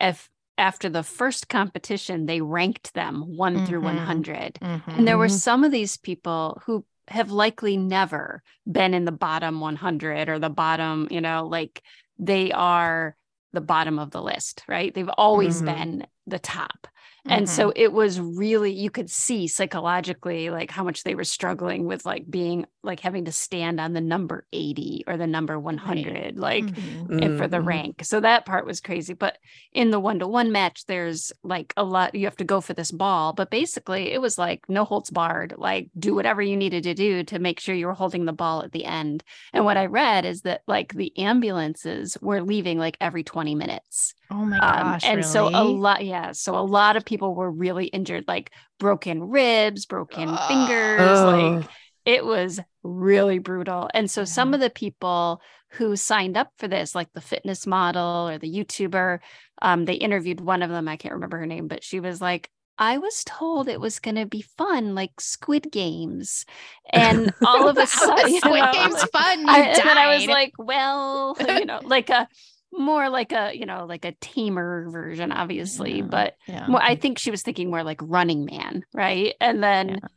[0.00, 3.82] if after the first competition they ranked them one through Mhm.
[3.82, 4.60] 100
[4.96, 5.30] and there were Mhm.
[5.30, 10.48] some of these people who have likely never been in the bottom 100 or the
[10.48, 11.82] bottom you know like
[12.18, 13.16] they are
[13.52, 15.64] the bottom of the list right they've always Mhm.
[15.66, 16.86] been the top
[17.26, 21.86] and so it was really you could see psychologically like how much they were struggling
[21.86, 26.38] with like being like having to stand on the number 80 or the number 100
[26.38, 27.22] like Mhm.
[27.22, 27.66] and for the Mhm.
[27.66, 28.02] rank.
[28.04, 29.14] So that part was crazy.
[29.14, 29.38] But
[29.72, 32.74] in the one to one match, there's like a lot, you have to go for
[32.74, 33.32] this ball.
[33.32, 37.24] But basically, it was like no holds barred, like do whatever you needed to do
[37.24, 39.24] to make sure you were holding the ball at the end.
[39.54, 44.14] And what I read is that like the ambulances were leaving like every 20 minutes.
[44.30, 45.04] oh my Um, gosh.
[45.04, 46.32] and so a lot, yeah.
[46.32, 50.48] So a lot of people were really injured, like broken ribs, broken Ugh.
[50.48, 51.68] fingers, like
[52.04, 53.88] it was really brutal.
[53.94, 58.28] And so some of the people who signed up for this, like the fitness model
[58.28, 59.20] or the YouTuber,
[59.62, 60.86] um, they interviewed one of them.
[60.86, 64.16] I can't remember her name, but she was like, I was told it was going
[64.16, 66.44] to be fun, like Squid Games.
[66.92, 69.40] And all of a sudden, is you Squid know, Game's like- fun.
[69.40, 72.28] You I, and then I was like, well, you know, like a
[72.78, 75.98] more like a, you know, like a tamer version, obviously.
[75.98, 76.02] Yeah.
[76.02, 76.66] But yeah.
[76.68, 79.34] more, I think she was thinking more like Running Man, right?
[79.40, 80.08] And then Yeah.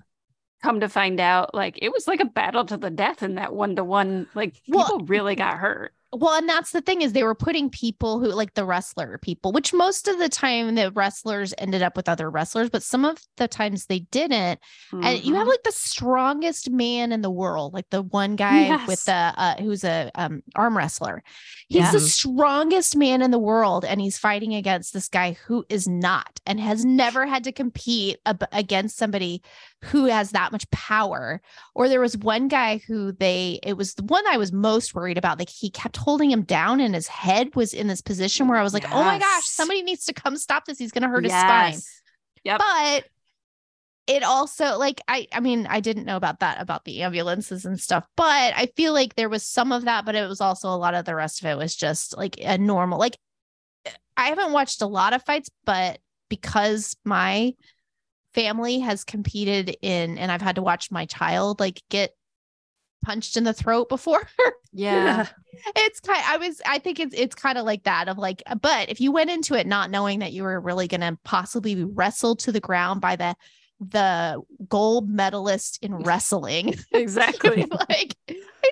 [0.64, 3.54] come to find out, like it was like a battle to the death in that
[3.54, 4.28] one to one.
[4.34, 5.94] Like Well, people really got hurt.
[6.14, 9.52] Well, and that's the thing is they were putting people who like the wrestler people,
[9.52, 13.20] which most of the time the wrestlers ended up with other wrestlers, but some of
[13.36, 14.60] the times they didn't.
[15.04, 15.50] And you have Mhm.
[15.50, 19.84] like the strongest man in the world, like the one guy with the uh who's
[19.84, 21.24] a um arm wrestler.
[21.68, 25.88] He's the strongest man in the world and he's fighting against this guy who is
[25.90, 29.42] not and has never had to compete ab- against somebody
[29.84, 31.42] who has that much power.
[31.76, 35.18] Or there was one guy who they it was the one I was most worried
[35.18, 35.40] about.
[35.40, 38.64] Like he kept holding him down and his head was in this position where I
[38.64, 40.78] was like, "Oh my gosh, somebody needs to come stop this.
[40.78, 42.02] He's going to hurt his spine." Yes.
[42.44, 42.60] Yep.
[42.60, 43.04] but
[44.08, 47.80] it also like i i mean i didn't know about that about the ambulances and
[47.80, 50.78] stuff but i feel like there was some of that but it was also a
[50.78, 53.18] lot of the rest of it was just like a normal like
[54.16, 57.54] i haven't watched a lot of fights but because my
[58.34, 62.12] family has competed in and i've had to watch my child like get
[63.04, 64.28] punched in the throat before
[64.74, 65.28] Yeah.
[65.76, 68.90] it's kind I was I think it's it's kind of like that of like but
[68.90, 71.84] if you went into it not knowing that you were really going to possibly be
[71.84, 73.36] wrestled to the ground by the
[73.80, 77.66] the gold medalist in wrestling Exactly.
[77.90, 78.16] like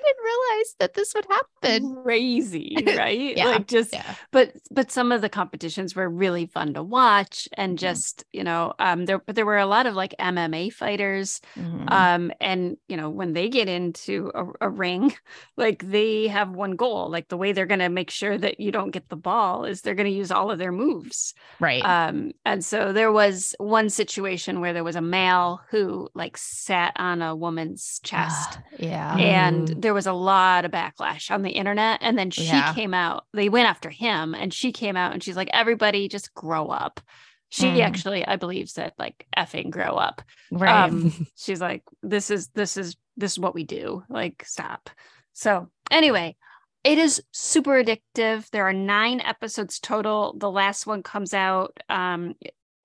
[0.04, 2.02] didn't realize that this would happen.
[2.02, 3.36] crazy, right?
[3.36, 4.14] Yeah, Like just Yeah.
[4.32, 8.72] but but some of the competitions were really fun to watch and just, you know,
[8.78, 11.90] um there but there were a lot of like MMA fighters Mhm.
[11.92, 15.14] um and you know when they get into a, a ring
[15.56, 18.70] like they have one goal like the way they're going to make sure that you
[18.72, 21.84] don't get the ball is they're going to use all of their moves right.
[21.84, 26.92] um and so there was one situation where there was a male who like sat
[26.96, 29.16] on a woman's chest Ah, yeah.
[29.16, 32.74] and there was a lot of backlash on the internet and then she Yeah.
[32.74, 36.34] came out they went after him and she came out and she's like everybody just
[36.34, 36.98] grow up.
[37.50, 37.82] She Mm.
[37.82, 40.22] actually i believe said like effing grow up.
[40.50, 40.86] Right.
[40.90, 44.02] um she's like this is this is this is what we do.
[44.08, 44.90] Like stop.
[45.34, 46.34] So anyway
[46.82, 48.50] it is super addictive.
[48.50, 50.34] There are nine episodes total.
[50.36, 52.34] The last one comes out um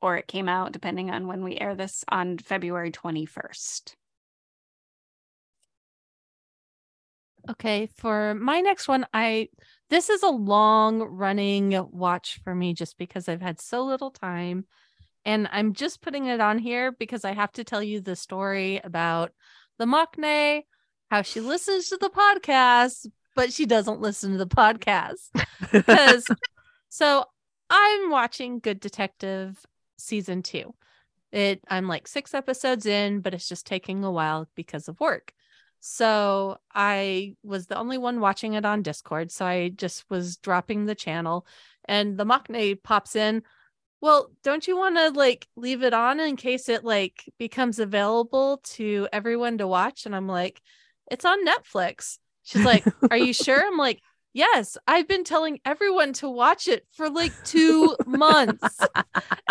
[0.03, 3.95] or it came out depending on when we air this on february 21st
[7.49, 9.49] Okay, for my next one, I
[9.89, 14.65] this is a long running watch for me just because I've had so little time.
[15.25, 18.79] And I'm just putting it on here because I have to tell you the story
[18.83, 19.31] about
[19.77, 20.63] the Maknae,
[21.11, 25.29] how she listens to the podcast, but she doesn't listen to the podcast.
[25.71, 26.25] Because
[26.89, 27.25] so
[27.69, 29.63] I'm watching Good Detective
[29.97, 30.73] season two.
[31.31, 35.33] It I'm like six episodes in, but it's just taking a while because of work.
[35.81, 39.31] So I was the only one watching it on Discord.
[39.31, 41.45] So I just was dropping the channel
[41.85, 43.41] and the Maknae pops in.
[43.99, 48.61] Well, don't you want to like leave it on in case it like becomes available
[48.75, 50.05] to everyone to watch?
[50.05, 50.61] And I'm like,
[51.09, 52.19] it's on Netflix.
[52.43, 53.65] She's like, Are you sure?
[53.65, 54.01] I'm like,
[54.33, 58.79] Yes, I've been telling everyone to watch it for like two months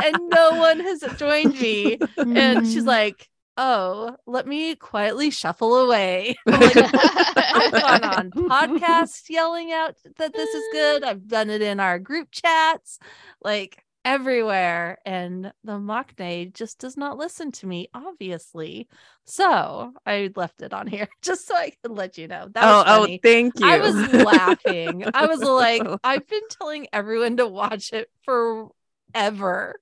[0.03, 1.99] and no one has joined me.
[2.17, 2.87] And she's mm.
[2.87, 3.29] like,
[3.63, 6.35] Oh, let me quietly shuffle away.
[6.47, 11.05] Like, I've gone on podcasts yelling out that this is good.
[11.05, 12.99] I've done it in our group chats,
[13.43, 14.99] like everywhere.
[15.07, 18.89] And the Maknae just does not listen to me, obviously.
[19.27, 22.49] So I left it on here just so I could let you know.
[22.53, 23.67] That oh, oh, thank you.
[23.67, 25.05] I was laughing.
[25.15, 29.77] I was like, I've been telling everyone to watch it forever.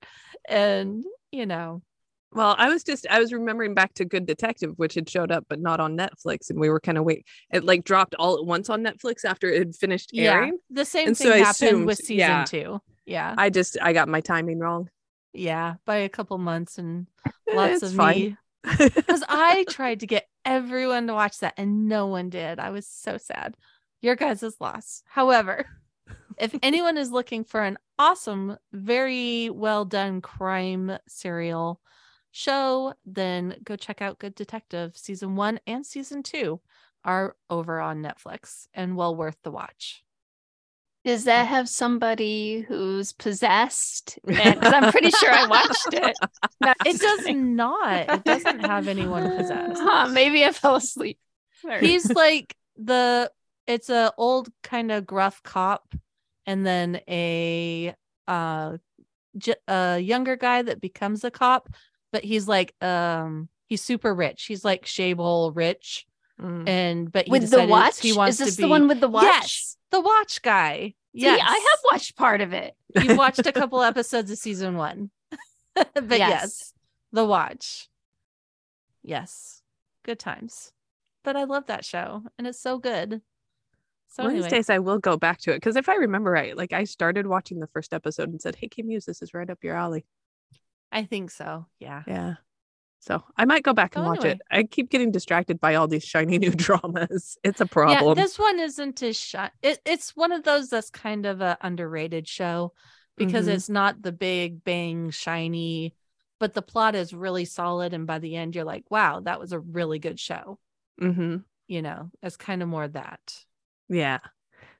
[0.47, 1.81] And, you know,
[2.31, 5.45] Well, I was just I was remembering back to Good Detective, which had showed up
[5.49, 7.25] but not on Netflix, and we were kind of wait.
[7.51, 10.57] It like dropped all at once on Netflix after it had finished yeah, airing.
[10.69, 12.43] the same And thing I happened with season yeah.
[12.45, 12.81] two.
[13.05, 13.33] Yeah.
[13.37, 14.89] I just I got my timing wrong.
[15.33, 15.75] Yeah.
[15.85, 18.15] By a couple months and Eh, lots of fine.
[18.15, 18.37] me.
[18.77, 22.59] Because I tried to get everyone to watch that and no one did.
[22.59, 23.55] I was so sad.
[24.01, 25.01] Your guys' loss.
[25.07, 25.65] However,
[26.37, 31.81] if anyone is looking for an awesome, very well done crime serial
[32.31, 34.95] show, then go check out Good Detective.
[34.97, 36.61] Season one and season two
[37.03, 40.03] are over on Netflix and well worth the watch.
[41.05, 44.19] Does that have somebody who's possessed?
[44.25, 46.17] Because I'm pretty sure I watched it.
[46.61, 48.09] No, It does not.
[48.09, 49.79] It doesn't have anyone possessed.
[49.81, 51.17] Huh, maybe I fell asleep.
[51.79, 53.31] He's like the
[53.65, 55.93] it's a old kind of gruff cop
[56.45, 57.95] and then a
[58.27, 58.77] uh
[59.37, 61.69] j- a younger guy that becomes a cop
[62.11, 66.05] but he's like um he's super rich he's like shave rich
[66.41, 66.69] Mm.
[66.69, 67.99] and but he with the watch.
[67.99, 69.23] he wants Is this to the one with the watch?
[69.25, 72.75] yes the watch guy Yeah, I have watched part of it.
[72.95, 75.09] you've watched a couple episodes of season one
[75.75, 76.19] but yes.
[76.19, 76.73] Yes.
[77.11, 77.89] the watch
[79.03, 79.61] yes
[80.03, 80.71] good times
[81.23, 83.21] but i love that show and it's so good
[84.11, 85.93] so One of anyway these days I will go back to it because if I
[85.93, 89.21] remember right, like I started watching the first episode and said, "Hey, Kim Muse, this
[89.21, 90.03] is right up your alley."
[90.91, 91.67] I think so.
[91.79, 92.03] Yeah.
[92.07, 92.35] Yeah.
[93.01, 94.35] So I might go back and watch anyway.
[94.35, 94.41] it.
[94.51, 97.37] I keep getting distracted by all these shiny new dramas.
[97.43, 98.17] It's a problem.
[98.17, 98.23] Yeah.
[98.23, 99.53] This one isn't as shot.
[99.61, 102.73] It, it's one of those that's kind of a underrated show
[103.17, 103.55] because Mhm.
[103.55, 105.95] it's not the big bang shiny,
[106.39, 107.93] but the plot is really solid.
[107.93, 110.59] And by the end, you're like, wow, that was a really good show.
[110.99, 113.45] hmm You know, it's kind of more that.
[113.89, 114.19] Yeah.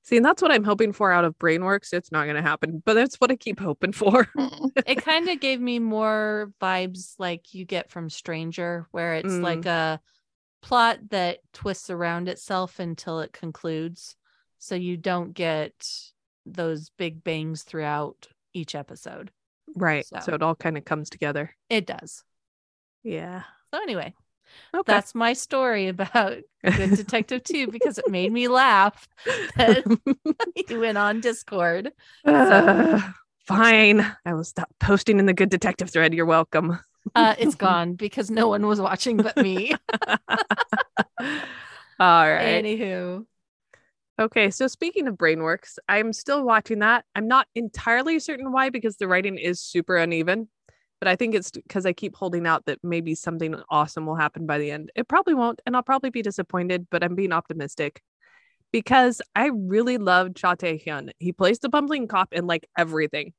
[0.04, 1.94] See, and that's what I'm hoping for out of Brainworks.
[1.94, 4.28] It's not going to happen, but that's what I keep hoping for.
[4.88, 9.44] It kind of gave me more vibes like you get from Stranger, where it's Mm.
[9.44, 10.00] like a
[10.62, 14.16] plot that twists around itself until it concludes.
[14.58, 15.74] So you don't get
[16.46, 19.32] those big bangs throughout each episode.
[19.76, 20.06] right.
[20.06, 20.20] So.
[20.22, 20.34] So.
[20.34, 21.56] it all kind of comes together.
[21.70, 22.24] It does.
[23.04, 23.44] Yeah.
[23.74, 24.14] So anyway,
[24.74, 24.84] Okay.
[24.92, 29.08] that's my story about Good Detective 2 because it made me laugh
[29.56, 29.84] that
[30.70, 31.91] you went on Discord.
[32.26, 33.02] Uh,
[33.45, 34.02] fine.
[34.26, 36.14] I will stop posting in the Good Detective thread.
[36.14, 36.80] You're welcome.
[37.16, 39.74] Uh, it's gone because no one was watching but me.
[42.00, 42.64] All right.
[42.64, 43.26] Anywho.
[44.20, 47.06] Okay, so speaking of Brainworks, I'm still watching that.
[47.16, 50.50] I'm not entirely certain why because the writing is super uneven,
[51.00, 54.45] but I think it's because I keep holding out that maybe something awesome will happen
[54.45, 54.91] by the end.
[54.95, 58.02] It probably won't, and I'll probably be disappointed, but I'm being optimistic
[58.72, 61.12] because I really love Cha Tae Hyun.
[61.18, 63.34] He plays the bumbling cop in like everything,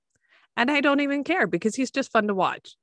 [0.57, 2.77] and I don't even care because he's just fun to watch.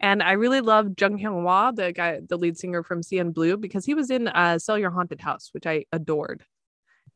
[0.00, 3.56] And I really love Jung Yong Hwa, the guy, the lead singer from CN Blue,
[3.56, 6.44] because he was in uh, Sell Your Haunted House, which I adored.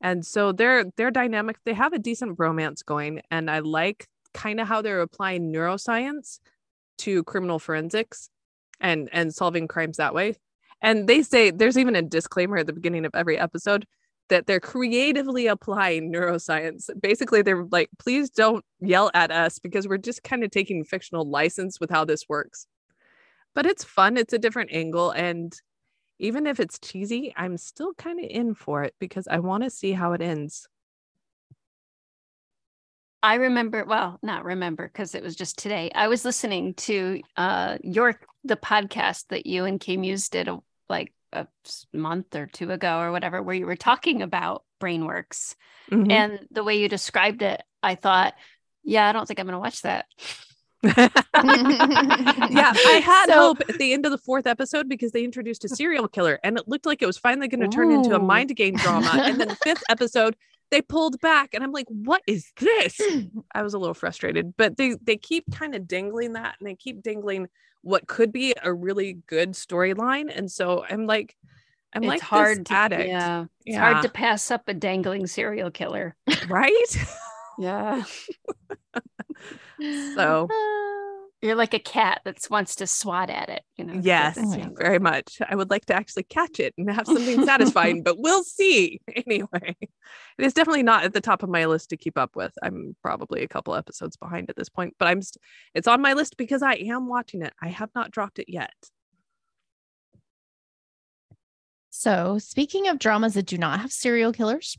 [0.00, 1.58] And so they're they're dynamic.
[1.64, 6.38] They have a decent bromance going, and I like kind of how they're applying neuroscience
[6.98, 8.28] to criminal forensics
[8.80, 10.36] and and solving crimes that way.
[10.80, 13.86] And they say there's even a disclaimer at the beginning of every episode
[14.28, 16.88] that they're creatively applying neuroscience.
[17.00, 21.28] Basically, they're like, please don't yell at us because we're just kind of taking fictional
[21.28, 22.66] license with how this works.
[23.54, 25.10] But it's fun, it's a different angle.
[25.10, 25.52] And
[26.18, 29.70] even if it's cheesy, I'm still kind of in for it because I want to
[29.70, 30.66] see how it ends.
[33.22, 35.90] I remember, well, not remember because it was just today.
[35.94, 40.58] I was listening to uh your the podcast that you and K Muse did a,
[40.88, 41.46] like a
[41.92, 45.54] month or two ago or whatever, where you were talking about Brainworks
[45.90, 46.10] Mhm.
[46.10, 47.62] and the way you described it.
[47.82, 48.34] I thought,
[48.84, 50.06] yeah, I don't think I'm going to watch that.
[50.84, 55.64] yeah, I had So- hope at the end of the fourth episode because they introduced
[55.64, 58.18] a serial killer and it looked like it was finally going to turn into a
[58.18, 59.10] mind game drama.
[59.14, 60.36] And then the fifth episode,
[60.72, 63.00] they pulled back and I'm like, what is this?
[63.54, 66.74] I was a little frustrated, but they they keep kind of dangling that and they
[66.74, 67.48] keep dangling
[67.82, 70.36] what could be a really good storyline.
[70.36, 71.36] And so I'm like,
[71.94, 73.80] I'm it's like hard to, addict, Yeah, it's Yeah.
[73.80, 76.16] hard to pass up a dangling serial killer.
[76.48, 76.96] right?
[77.58, 78.02] Yeah.
[80.16, 81.11] so ah.
[81.42, 84.00] You're like a cat that wants to swat at it, you know.
[84.00, 84.62] Yes, it's yeah.
[84.62, 84.80] younger.
[84.80, 85.38] very much.
[85.46, 89.00] I would like to actually catch it and have something satisfying, but we'll see.
[89.26, 92.52] Anyway, it is definitely not at the top of my list to keep up with.
[92.62, 95.40] I'm probably a couple episodes behind at this point, but I'm st-
[95.74, 97.52] it's on my list because I am watching it.
[97.60, 98.72] I have not dropped it yet.
[101.90, 104.78] So, speaking of dramas that do not have serial killers,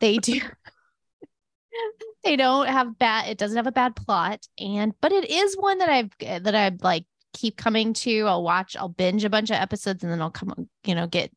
[0.00, 0.40] they do.
[2.24, 3.28] they don't have bad.
[3.28, 6.76] It doesn't have a bad plot, and but it is one that I've that I
[6.82, 8.26] like keep coming to.
[8.26, 8.76] I'll watch.
[8.76, 10.68] I'll binge a bunch of episodes, and then I'll come.
[10.84, 11.32] You know, get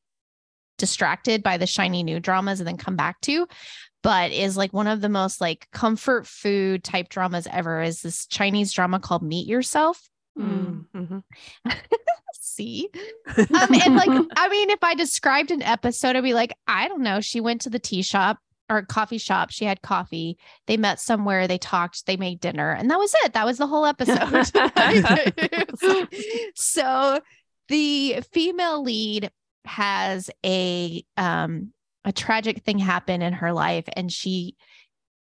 [0.77, 3.47] distracted by the shiny new dramas, and then come back to.
[4.03, 7.81] But is like one of the most like comfort food type dramas ever.
[7.81, 10.01] Is this Chinese drama called Meet Yourself?
[10.37, 10.85] Mm.
[10.95, 11.23] Mhm.
[12.41, 12.89] See,
[13.37, 17.01] um, and like, I mean, if I described an episode, I'd be like, I don't
[17.01, 17.19] know.
[17.19, 18.37] She went to the tea shop
[18.69, 19.51] or coffee shop.
[19.51, 20.37] She had coffee.
[20.67, 21.47] They met somewhere.
[21.47, 22.05] They talked.
[22.05, 23.33] They made dinner, and that was it.
[23.33, 24.51] That was the whole episode.
[26.55, 27.19] so,
[27.67, 29.31] the female lead
[29.65, 31.71] has a um
[32.03, 34.55] a tragic thing happen in her life, and she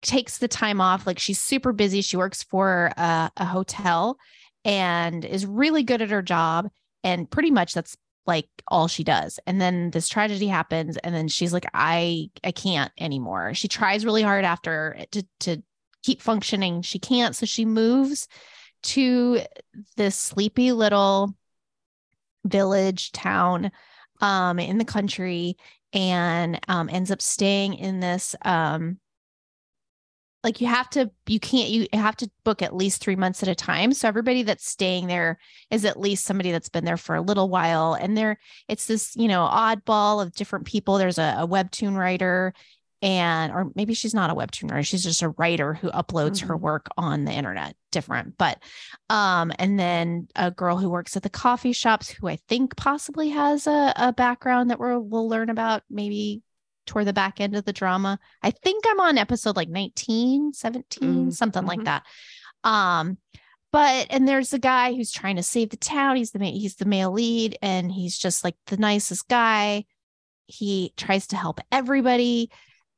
[0.01, 1.07] takes the time off.
[1.07, 2.01] Like she's super busy.
[2.01, 4.17] She works for a, a hotel
[4.63, 6.69] and is really good at her job
[7.03, 7.95] and pretty much that's
[8.28, 9.39] like all she does.
[9.47, 13.53] And then this tragedy happens and then she's like i i can't anymore.
[13.53, 15.63] She tries really hard after to to
[16.03, 16.82] keep functioning.
[16.82, 17.36] She can't.
[17.36, 18.28] So she moves
[18.84, 19.41] to
[19.95, 21.34] this sleepy little
[22.45, 23.71] village town
[24.21, 25.57] um in the country
[25.93, 28.99] and um ends up staying in this um
[30.47, 33.49] like you have to you can't you have to book at least three months at
[33.49, 33.91] a time.
[33.91, 35.39] So everybody that's staying there
[35.69, 37.95] is at least somebody that's been there for a little while.
[37.95, 38.39] And there
[38.69, 40.97] it's this you know oddball of different people.
[40.97, 42.53] There's a, a webtoon writer
[43.01, 44.83] and or maybe she's not a webtoon writer.
[44.83, 46.61] She's just a writer who uploads her Mhm.
[46.61, 48.37] work on the internet different.
[48.37, 48.63] But
[49.09, 53.29] um and then a girl who works at the coffee shops who i think possibly
[53.29, 56.41] has a, a background that we're, we'll learn about maybe
[56.88, 58.17] toward the back end of the drama.
[58.41, 61.85] I think i'm on episode like 19 17 Mm, something like mhm.
[61.85, 62.03] that.
[62.63, 63.17] Um
[63.71, 66.15] but and there's a guy who's trying to save the town.
[66.15, 69.85] He's the he's the male lead and he's just like the nicest guy.
[70.45, 72.49] He tries to help everybody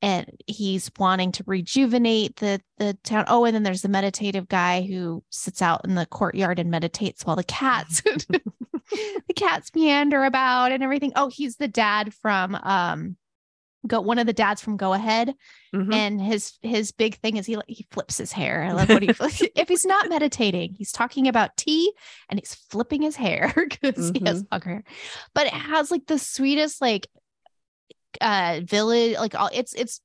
[0.02, 3.26] and he's wanting to rejuvenate the the town.
[3.28, 7.26] Oh and then there's the meditative guy who sits out in the courtyard and meditates
[7.26, 11.12] while the cats the cats meander about and everything.
[11.16, 13.18] Oh he's the dad from um
[13.88, 15.34] go one of the dads from go ahead
[15.74, 15.94] Mhm.
[15.94, 18.64] and his his big thing is he he flips his hair.
[18.64, 19.10] I love what he
[19.56, 21.94] if he's not meditating, he's talking about tea
[22.30, 24.84] and he's flipping his hair because he has long hair.
[25.34, 27.08] But it has like the sweetest like
[28.22, 30.02] uh village like all it's it's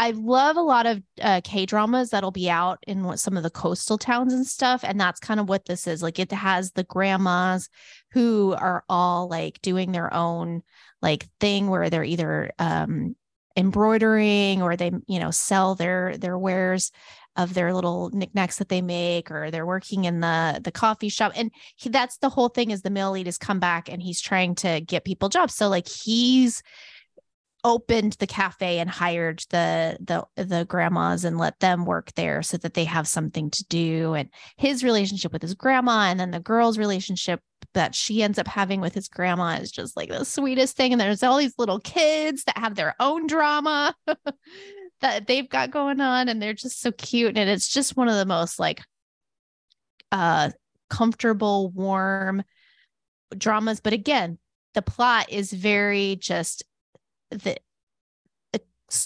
[0.00, 3.42] I love a lot of uh, K dramas that'll be out in what, some of
[3.42, 4.84] the coastal towns and stuff.
[4.84, 6.04] And that's kind of what this is.
[6.04, 7.68] Like it has the grandmas
[8.12, 10.62] who are all like doing their own
[11.02, 13.16] like thing where they're either um,
[13.56, 16.90] embroidering or they, you know, sell their their wares
[17.36, 21.32] of their little knickknacks that they make or they're working in the the coffee shop.
[21.36, 24.20] And he, that's the whole thing is the male lead has come back and he's
[24.20, 25.54] trying to get people jobs.
[25.54, 26.62] So like he's
[27.64, 32.56] opened the cafe and hired the the the grandmas and let them work there so
[32.56, 34.14] that they have something to do.
[34.14, 37.40] And his relationship with his grandma and then the girl's relationship
[37.74, 41.00] that she ends up having with his grandma is just like the sweetest thing and
[41.00, 43.94] there's all these little kids that have their own drama
[45.00, 48.16] that they've got going on and they're just so cute and it's just one of
[48.16, 48.80] the most like
[50.12, 50.50] uh
[50.88, 52.42] comfortable warm
[53.36, 54.38] dramas but again
[54.74, 56.64] the plot is very just
[57.30, 57.56] the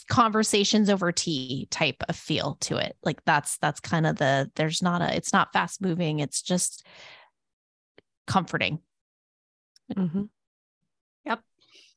[0.09, 4.81] conversations over tea type of feel to it like that's that's kind of the there's
[4.81, 6.87] not a it's not fast moving it's just
[8.27, 8.81] comforting.
[9.95, 10.25] Mm-hmm.
[11.25, 11.41] yep.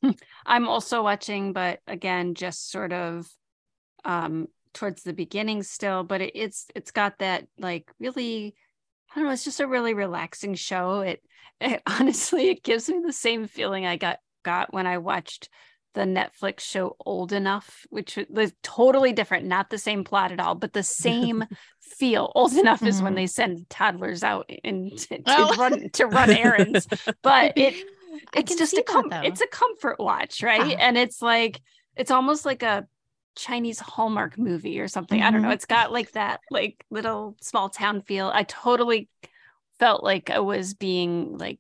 [0.46, 3.28] I'm also watching but again just sort of
[4.04, 8.54] um towards the beginning still but it, it's it's got that like really
[9.12, 11.02] i don't know it's just a really relaxing show.
[11.02, 11.22] It,
[11.62, 15.50] it honestly it gives me the same feeling i got got when i watched
[15.96, 20.54] the Netflix show Old Enough, which was totally different, not the same plot at all,
[20.54, 21.44] but the same
[21.80, 22.32] feel.
[22.36, 22.88] Old Enough mm-hmm.
[22.88, 23.16] is when mm-hmm.
[23.16, 25.56] they send toddlers out and to, oh.
[25.58, 26.88] run to run errands,
[27.24, 27.74] but it
[28.36, 30.78] it's just a com- it's a comfort watch, right?
[30.78, 31.62] And it's like
[31.96, 32.86] it's almost like a
[33.36, 35.20] Chinese Hallmark movie or something.
[35.20, 35.28] Mm-hmm.
[35.28, 35.48] I don't know.
[35.48, 35.54] Mm-hmm.
[35.56, 38.30] It's got like that like little small town feel.
[38.34, 39.10] I totally
[39.80, 41.60] felt like I was being like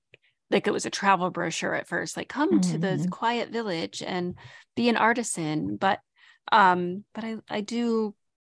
[0.51, 2.71] like it was a travel brochure at first like come mm-hmm.
[2.71, 3.09] to mm-hmm.
[3.09, 4.35] quiet village and
[4.75, 5.99] be an artisan but
[6.51, 8.13] um but i i do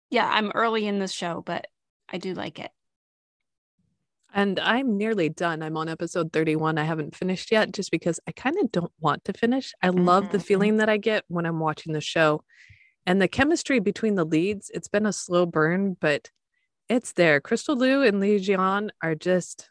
[0.10, 1.68] yeah i'm early in this show but
[2.10, 2.72] i do like it
[4.34, 8.32] and i'm nearly done i'm on episode 31 i haven't finished yet just because i
[8.32, 10.06] kind of don't want to finish i mm-hmm.
[10.06, 10.46] love the mm-hmm.
[10.46, 12.42] feeling that i get when i'm watching the show
[13.06, 16.30] and the chemistry between the leads it's been a slow burn but
[16.88, 19.70] it's there crystal liu and li xian are just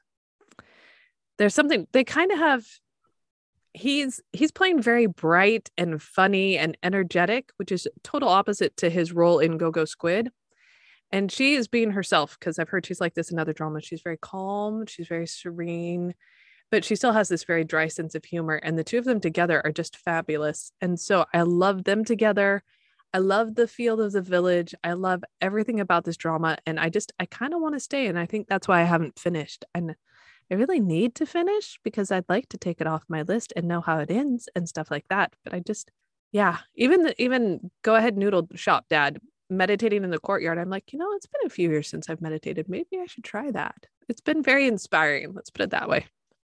[1.40, 2.66] there's something they kind of have
[3.72, 9.10] he's he's playing very bright and funny and energetic which is total opposite to his
[9.10, 10.30] role in go go squid.
[11.12, 13.84] And she is being herself because i've heard she's like this in other dramas.
[13.84, 16.14] She's very calm she's very serene
[16.70, 19.18] but she still has this very dry sense of humor and the two of them
[19.18, 20.72] together are just fabulous.
[20.82, 22.62] And so i love them together.
[23.14, 24.72] I love the field of the village.
[24.84, 28.08] I love everything about this drama and i just i kind of want to stay
[28.08, 29.64] and i think that's why i haven't finished.
[29.74, 29.96] And
[30.50, 33.68] I really need to finish because I'd like to take it off my list and
[33.68, 35.34] know how it ends and stuff like that.
[35.44, 35.90] But I just,
[36.32, 40.58] yeah, even the, even go ahead noodle shop dad meditating in the courtyard.
[40.58, 42.68] I'm like, you know, it's been a few years since I've meditated.
[42.68, 43.86] Maybe I should try that.
[44.08, 45.32] It's been very inspiring.
[45.34, 46.06] Let's put it that way.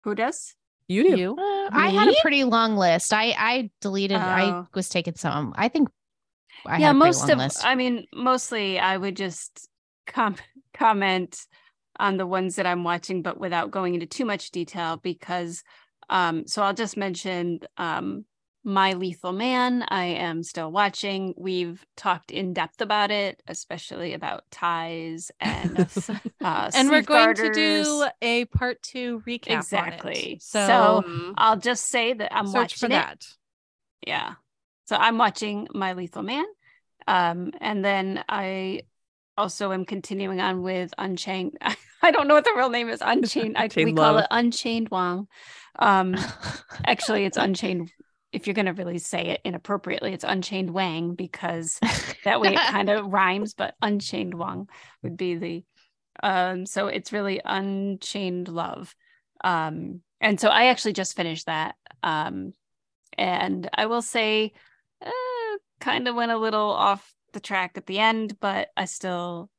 [0.04, 0.54] Who does?
[0.88, 1.16] You do.
[1.16, 1.32] You?
[1.32, 3.12] Uh, I had a pretty long list.
[3.12, 4.18] I I deleted.
[4.18, 4.20] Oh.
[4.20, 5.52] I was taking some.
[5.56, 5.88] I think.
[6.64, 7.38] I yeah, most of.
[7.38, 7.64] List.
[7.64, 9.68] I mean, mostly I would just
[10.06, 10.36] com-
[10.74, 11.46] comment
[11.98, 15.62] on the ones that I'm watching, but without going into too much detail because
[16.08, 18.24] um, so I'll just mention um,
[18.64, 19.84] My Lethal Man.
[19.88, 21.34] I am still watching.
[21.36, 25.78] We've talked in depth about it, especially about ties and
[26.40, 27.48] uh, and we're going garters.
[27.48, 29.58] to do a part two recap.
[29.58, 30.38] Exactly.
[30.40, 30.66] So,
[31.04, 33.26] so, I'll just say that I'm watching for that.
[34.06, 34.34] Yeah.
[34.84, 36.44] So I'm watching My Lethal Man.
[37.08, 38.82] Um, and then I
[39.36, 41.58] also am continuing on with Unchained.
[42.02, 43.02] I don't know what the real name is.
[43.04, 43.56] Unchained.
[43.56, 45.28] I, we call it Unchained Wang.
[45.78, 46.16] Um,
[46.86, 47.92] actually, it's Unchained.
[48.32, 51.78] If you're going to really say it inappropriately, it's Unchained Wang because
[52.24, 53.54] that way it kind of rhymes.
[53.54, 54.68] But Unchained Wang
[55.02, 55.64] would be the.
[56.22, 58.94] Um, so it's really Unchained Love.
[59.44, 61.74] Um, and so I actually just finished that.
[62.02, 62.52] Um,
[63.18, 64.52] and I will say,
[65.04, 65.10] uh,
[65.80, 69.50] kind of went a little off the track at the end, but I still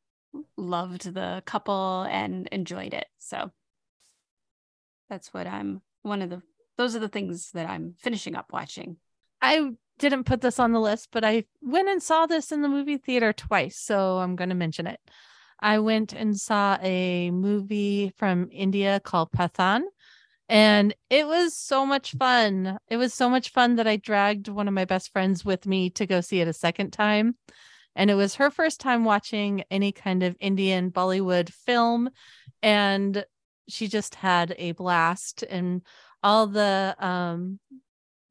[0.56, 3.08] loved the couple and enjoyed it.
[3.18, 3.52] So
[5.10, 6.42] that's what I'm one of the
[6.78, 8.98] those are the things that I'm finishing up watching.
[9.42, 12.70] I didn't put this on the list, but I went and saw this in the
[12.70, 15.00] movie theater twice, so I'm going to mention it.
[15.60, 19.84] I went and saw a movie from India called Pathaan,
[20.48, 22.78] and it was so much fun.
[22.88, 25.90] It was so much fun that I dragged one of my best friends with me
[25.92, 27.36] to go see it a second time.
[27.98, 32.10] And it was her first time watching any kind of Indian Bollywood film.
[32.62, 33.26] And
[33.68, 35.44] she just had a blast.
[35.44, 35.82] And
[36.24, 37.60] all the um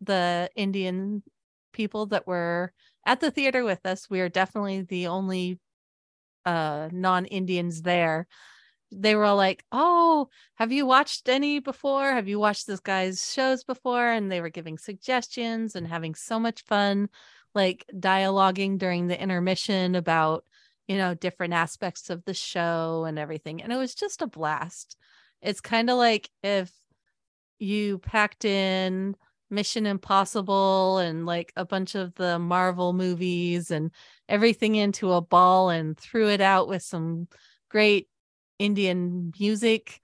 [0.01, 1.23] the Indian
[1.73, 2.73] people that were
[3.05, 4.09] at the theater with us.
[4.09, 5.59] We are definitely the only
[6.45, 8.29] uh non-Indians there.
[8.93, 12.13] They were all like, "Oh, have you watched any before?
[12.13, 16.39] Have you watched this guy's shows before?" And they were giving suggestions and having so
[16.39, 17.09] much fun
[17.57, 20.45] like dialoguing during the intermission about,
[20.87, 23.63] you know, different aspects of the show and everything.
[23.63, 24.97] And it was just a blast.
[25.43, 26.71] It's kind of like if
[27.59, 29.17] you packed in
[29.51, 33.91] Mission Impossible and like a bunch of the Marvel movies and
[34.29, 37.29] everything into a ball and threw it out with some
[37.71, 38.09] great
[38.59, 40.01] Indian music.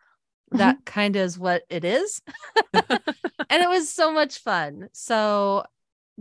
[0.53, 0.59] Mm-hmm.
[0.59, 2.23] That kind of is what it is.
[2.73, 4.89] and it was so much fun.
[4.93, 5.65] So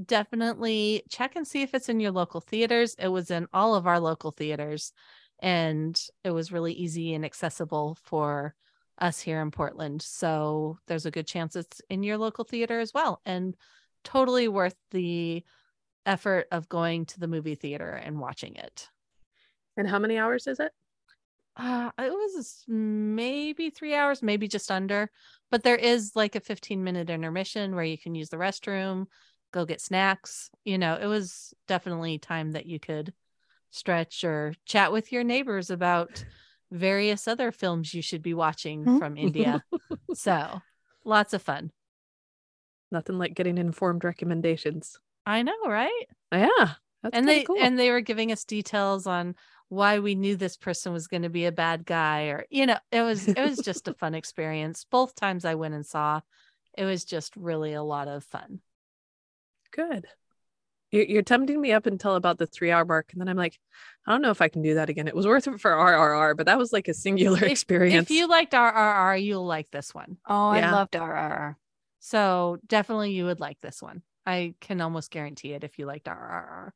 [0.04, 2.96] definitely check and see if it's in your local theaters.
[2.98, 4.94] It was in all of our local theaters
[5.40, 8.56] and it was really easy and accessible for
[9.00, 10.02] us here in Portland.
[10.02, 13.56] So there's a good chance it's in your local theater as well and
[14.04, 15.44] totally worth the
[16.06, 18.90] effort of going to the movie theater and watching it.
[19.78, 20.72] And how many hours is it?
[21.58, 25.10] Uh, it was maybe three hours, maybe just under.
[25.50, 29.06] But there is like a 15 minute intermission where you can use the restroom,
[29.52, 30.50] go get snacks.
[30.66, 33.14] You know, it was definitely time that you could
[33.70, 36.24] stretch or chat with your neighbors about
[36.72, 38.98] various other films you should be watching hmm?
[38.98, 39.64] from India.
[40.14, 40.62] so
[41.04, 41.72] lots of fun.
[42.92, 45.00] Nothing like getting informed recommendations.
[45.26, 46.08] I know, right?
[46.32, 46.74] Yeah.
[47.14, 47.58] and they cool.
[47.60, 49.36] and they were giving us details on
[49.70, 52.78] why we knew this person was going to be a bad guy or you know
[52.92, 56.20] it was it was just a fun experience both times i went and saw
[56.78, 58.60] it was just really a lot of fun
[59.72, 60.08] Good.
[60.92, 63.12] You're, you're tempting me up until about the three hour mark.
[63.14, 63.58] And then I'm like,
[64.06, 65.08] I don't know if I can do that again.
[65.08, 68.10] It was worth it for RRR, but that was like a singular if, experience.
[68.10, 70.18] If you liked RRR, you'll like this one.
[70.28, 70.70] Oh, yeah.
[70.70, 71.56] I loved RRR.
[72.00, 74.02] So definitely you would like this one.
[74.26, 76.72] I can almost guarantee it if you liked RRR.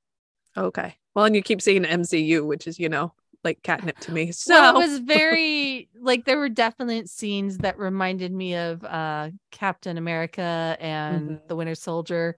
[0.57, 0.95] Okay.
[1.13, 4.31] Well, and you keep saying MCU, which is, you know, like catnip to me.
[4.31, 9.29] So well, it was very like there were definite scenes that reminded me of uh
[9.51, 11.47] Captain America and mm-hmm.
[11.47, 12.37] the Winter Soldier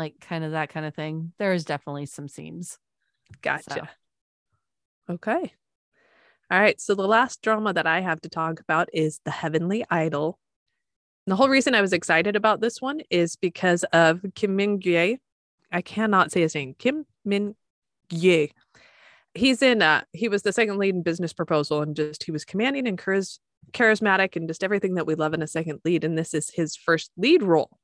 [0.00, 1.32] like kind of that kind of thing.
[1.38, 2.78] There is definitely some scenes.
[3.42, 3.88] Gotcha.
[5.08, 5.14] So.
[5.14, 5.52] Okay.
[6.50, 6.80] All right.
[6.80, 10.38] So the last drama that I have to talk about is The Heavenly Idol.
[11.26, 15.18] The whole reason I was excited about this one is because of Kim Min Gye.
[15.70, 16.74] I cannot say his name.
[16.78, 17.54] Kim Min
[18.08, 18.50] Gye.
[19.34, 22.44] He's in uh he was the second lead in business proposal and just he was
[22.44, 23.38] commanding and chariz-
[23.72, 26.02] charismatic and just everything that we love in a second lead.
[26.02, 27.78] And this is his first lead role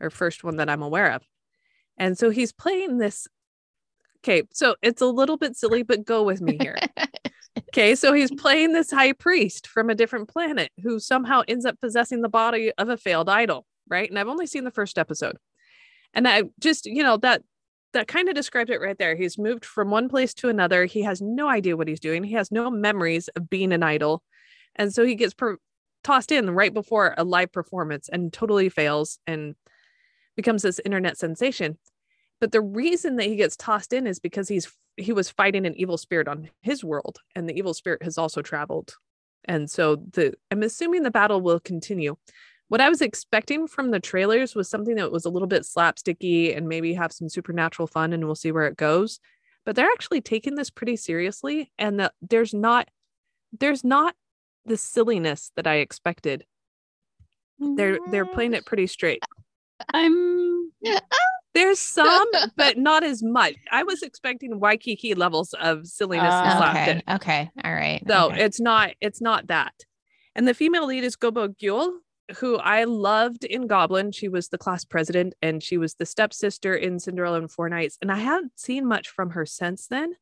[0.00, 1.22] or first one that I'm aware of.
[1.96, 3.26] And so he's playing this.
[4.22, 6.78] Okay, so it's a little bit silly, but go with me here.
[7.68, 11.80] okay, so he's playing this high priest from a different planet who somehow ends up
[11.80, 14.08] possessing the body of a failed idol, right?
[14.08, 15.36] And I've only seen the first episode.
[16.14, 17.42] And I just, you know, that
[17.92, 19.14] that kind of describes it right there.
[19.14, 20.84] He's moved from one place to another.
[20.84, 22.24] He has no idea what he's doing.
[22.24, 24.22] He has no memories of being an idol.
[24.76, 25.58] And so he gets per-
[26.02, 29.54] tossed in right before a live performance and totally fails and
[30.36, 31.78] becomes this internet sensation.
[32.40, 35.74] But the reason that he gets tossed in is because he's he was fighting an
[35.76, 38.94] evil spirit on his world, and the evil spirit has also traveled.
[39.44, 42.16] And so the I'm assuming the battle will continue.
[42.68, 46.56] What I was expecting from the trailers was something that was a little bit slapsticky
[46.56, 49.20] and maybe have some supernatural fun, and we'll see where it goes.
[49.64, 52.88] But they're actually taking this pretty seriously, and that there's not
[53.58, 54.14] there's not
[54.64, 56.44] the silliness that I expected.
[57.58, 59.22] They're they're playing it pretty straight.
[59.92, 60.72] I'm
[61.54, 63.54] there's some, but not as much.
[63.70, 67.02] I was expecting Waikiki levels of silliness uh, and laughter.
[67.08, 67.14] Okay.
[67.14, 67.50] okay.
[67.64, 68.02] All right.
[68.06, 68.44] So okay.
[68.44, 69.72] it's not it's not that.
[70.34, 71.90] And the female lead is Go Bo Gyeol,
[72.38, 74.10] who I loved in Goblin.
[74.10, 77.98] She was the class president and she was the stepsister in Cinderella and Four Knights.
[78.02, 80.14] And I haven't seen much from her since then.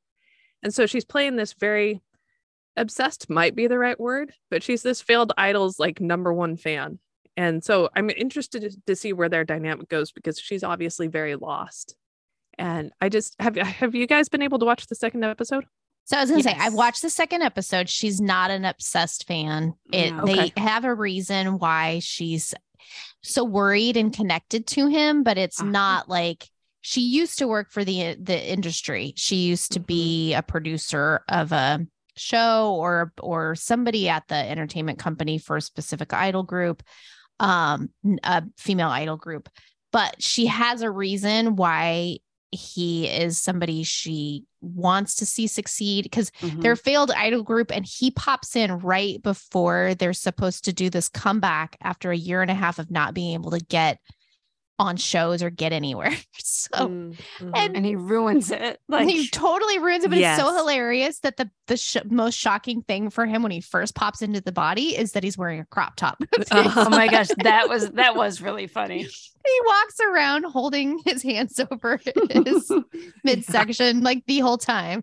[0.63, 2.03] And so she's playing this very
[2.77, 6.99] obsessed, might be the right word, but she's this failed idol's like number one fan.
[7.37, 11.97] And so I'm interested to see where their dynamic goes because she's obviously very lost.
[12.59, 15.64] And I just have have you guys been able to watch the second episode?
[16.05, 16.57] So I was gonna yes.
[16.57, 17.89] say I've watched the second episode.
[17.89, 19.74] She's not an obsessed fan.
[19.93, 20.53] It okay.
[20.55, 22.55] they have a reason why she's
[23.22, 25.70] so worried and connected to him, but it's uh-huh.
[25.70, 26.49] not like
[26.80, 29.14] she used to work for the the industry.
[29.16, 30.41] She used to be mm-hmm.
[30.41, 36.12] a producer of a show or or somebody at the entertainment company for a specific
[36.12, 36.83] idol group
[37.41, 37.89] um
[38.22, 39.49] a female idol group
[39.93, 42.18] but she has a reason why
[42.53, 46.61] he is somebody she wants to see succeed because mm-hmm.
[46.61, 50.91] they're a failed idol group and he pops in right before they're supposed to do
[50.91, 53.99] this comeback after a year and a half of not being able to get
[54.83, 56.12] on shows or get anywhere.
[56.35, 57.53] So Mm, mhm.
[57.57, 58.80] and and he ruins it.
[58.89, 62.39] like, Like he totally ruins it, but it's so hilarious that the the sh- most
[62.39, 65.61] shocking thing for him when he first pops into the body is that he's wearing
[65.61, 66.22] a crop top.
[66.53, 69.03] oh my gosh, that was that was really funny.
[69.03, 71.99] he walks around holding his hands over
[72.45, 72.72] his
[73.24, 75.03] midsection like the whole time.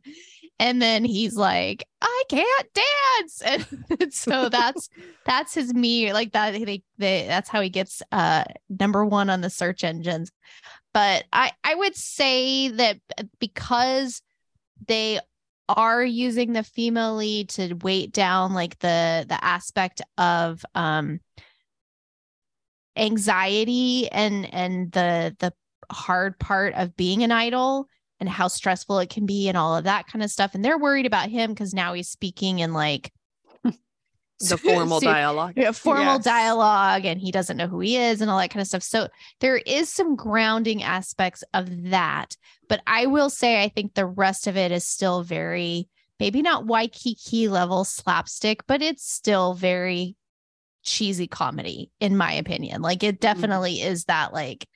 [0.60, 3.42] And then he's like, I can't dance.
[4.00, 4.90] And so that's
[5.26, 6.14] that's his me.
[6.14, 10.32] Like that they, they that's how he gets uh number one on the search engines.
[10.94, 13.00] But I I would say that
[13.40, 14.22] because
[14.88, 15.20] they
[15.70, 21.20] are using the female lead to weight down like the the aspect of um
[22.98, 25.54] anxiety and and the the
[25.92, 27.88] hard part of being an idol
[28.20, 30.78] and how stressful it can be and all of that kind of stuff and they're
[30.78, 33.12] worried about him because now he's speaking in like
[33.64, 35.54] the formal dialogue.
[35.56, 36.24] yeah, formal Yes.
[36.24, 38.84] dialogue and he doesn't know who he is and all that kind of stuff.
[38.84, 39.08] So
[39.40, 42.36] there is some grounding aspects of that.
[42.68, 45.88] But I will say, I think the rest of it is still very,
[46.20, 50.16] maybe not Waikiki level slapstick, but it's still very
[50.84, 52.82] cheesy comedy, in my opinion.
[52.82, 53.22] Like it mm-hmm.
[53.22, 54.68] definitely is that, like,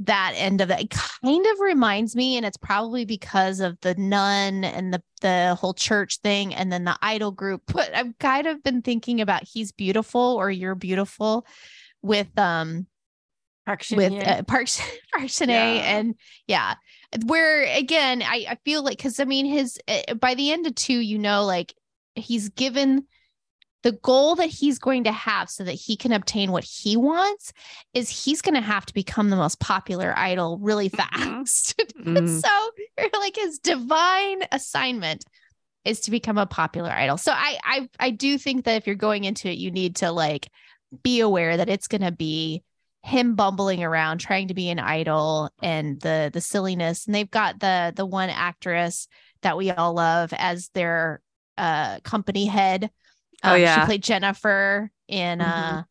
[0.00, 3.94] that end of it It kind of reminds me, and it's probably because of the
[3.94, 7.62] nun and the the whole church thing, and then the idol group.
[7.72, 11.46] But I've kind of been thinking about "He's Beautiful" or "You're Beautiful"
[12.02, 12.86] with um
[13.66, 14.68] Park with uh, Park
[15.44, 15.98] Yeah.
[15.98, 16.14] and
[16.46, 16.74] yeah,
[17.26, 20.74] where again I I feel like because I mean his uh, by the end of
[20.74, 21.74] two you know like
[22.14, 23.04] he's given
[23.82, 27.52] the goal that he's going to have so that he can obtain what he wants
[27.94, 30.96] is he's going to have to become the most popular idol really Mhm.
[30.96, 31.74] fast.
[31.98, 32.40] Mhm.
[32.40, 32.70] so
[33.20, 35.24] like his divine assignment
[35.84, 37.16] is to become a popular idol.
[37.16, 40.10] So I I I do think that if you're going into it you need to
[40.12, 40.48] like
[41.02, 42.62] be aware that it's going to be
[43.02, 47.60] him bumbling around trying to be an idol and the the silliness and they've got
[47.60, 49.06] the the one actress
[49.42, 51.20] that we all love as their
[51.56, 52.90] uh company head
[53.44, 53.80] Oh, Um, yeah.
[53.80, 55.46] she played jennifer in Mhm.
[55.46, 55.82] uh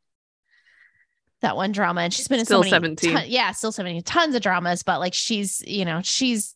[1.41, 3.13] that one drama and she's been in Still so many 17.
[3.13, 6.55] ton- yeah still 17 tons of dramas but like she's you know she's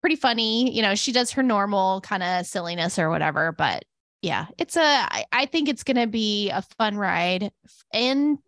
[0.00, 3.84] pretty funny you know she does her normal kind of silliness or whatever but
[4.22, 7.50] yeah it's a I, I think it's gonna be a fun ride
[7.92, 8.38] and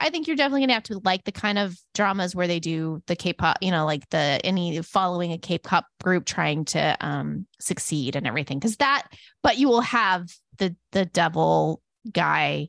[0.00, 3.02] I think you're definitely gonna have to like the kind of dramas where they do
[3.06, 8.14] the k-pop you know like the any following a k-pop group trying to um succeed
[8.14, 9.08] and everything because that
[9.42, 10.28] but you will have
[10.58, 12.68] the the devil guy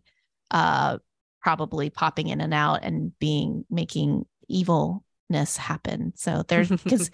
[0.52, 0.98] uh
[1.44, 6.14] probably popping in and out and being making evilness happen.
[6.16, 7.12] So there's because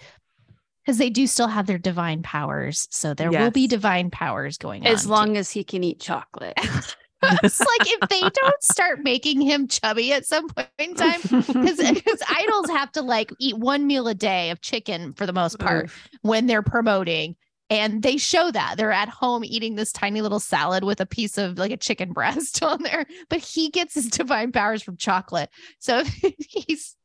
[0.84, 4.86] because they do still have their divine powers so there will be divine powers going
[4.86, 5.10] as on.
[5.10, 6.54] long as he can eat chocolate.
[7.22, 12.22] it's like if they don't start making him chubby at some point in time because
[12.28, 15.90] idols have to like eat one meal a day of chicken for the most part
[16.22, 17.36] when they're promoting
[17.68, 18.74] and they show that.
[18.76, 22.12] They're at home eating this tiny little salad with a piece of like a chicken
[22.12, 25.50] breast on there but he gets his divine powers from chocolate.
[25.78, 26.04] So
[26.38, 26.96] he's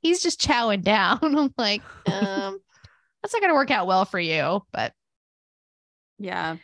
[0.00, 1.18] he's just chowing down.
[1.22, 2.60] I'm like um
[3.24, 4.92] that's not going to work out well for you but
[6.18, 6.56] Yeah.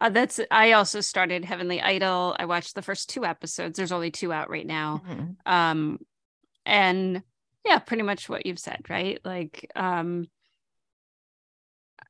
[0.00, 2.34] Uh, that's I also started Heavenly Idol.
[2.38, 3.76] I watched the first two episodes.
[3.76, 5.02] There's only two out right now.
[5.46, 5.98] Um
[6.66, 7.22] and
[7.64, 9.20] yeah, pretty much what you've said, right?
[9.24, 10.28] Like um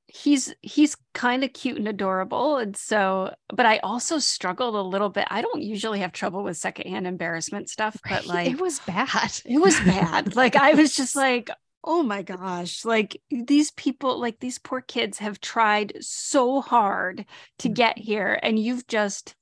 [0.06, 5.08] he's he's kind of cute and adorable and so but I also struggled a little
[5.08, 5.26] bit.
[5.30, 8.46] I don't usually have trouble with secondhand embarrassment stuff, but Right?
[8.46, 10.34] like it was bad it was bad.
[10.36, 11.50] like I was just like,
[11.84, 17.24] oh my gosh, like these people, like these poor kids have tried so hard
[17.58, 19.34] to get here, and you've just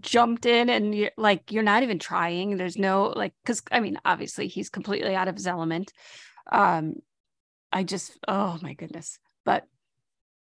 [0.00, 3.96] jumped in and you're like you're not even trying there's no like because i mean
[4.04, 5.92] obviously he's completely out of his element
[6.50, 6.94] um
[7.72, 9.62] i just oh my goodness but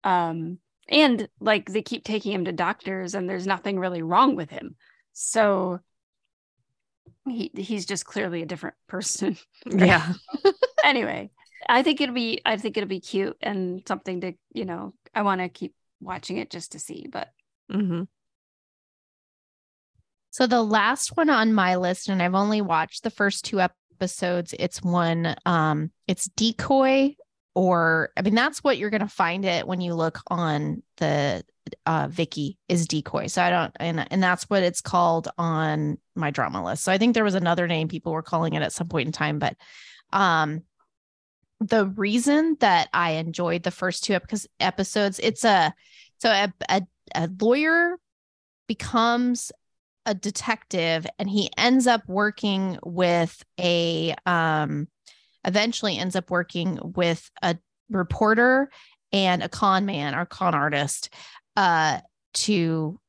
[0.04, 4.52] um and like they keep taking him to doctors and there's nothing really wrong with
[4.52, 4.76] him
[5.14, 5.80] so
[7.28, 9.38] he he's just clearly a different person.
[9.66, 10.14] Yeah.
[10.84, 11.30] anyway
[11.70, 15.22] i think it'll be i think it'll be cute and something to you know i
[15.22, 17.30] want to keep watching it just to see but
[17.72, 18.04] hmm
[20.34, 24.56] So the last one on my list, and I've only watched the first two episodes.
[24.58, 27.16] It's one, um, it's decoy,
[27.54, 31.44] or I mean, that's what you're gonna find it when you look on the
[31.86, 33.28] uh Viki is decoy.
[33.28, 36.84] So I don't, and and that's what it's called on my drama list.
[36.84, 39.12] So I think there was another name people were calling it at some point in
[39.12, 39.56] time, but
[40.12, 40.64] um
[41.60, 44.18] the reason that I enjoyed the first two
[44.60, 45.74] episodes, it's a
[46.18, 46.82] so a, a,
[47.16, 47.98] a lawyer
[48.68, 49.52] becomes
[50.06, 54.88] a detective and he ends up working with a um
[55.46, 57.58] eventually ends up working with a
[57.90, 58.70] reporter
[59.12, 61.14] and a con man or con artist
[61.56, 62.00] uh
[62.34, 63.00] to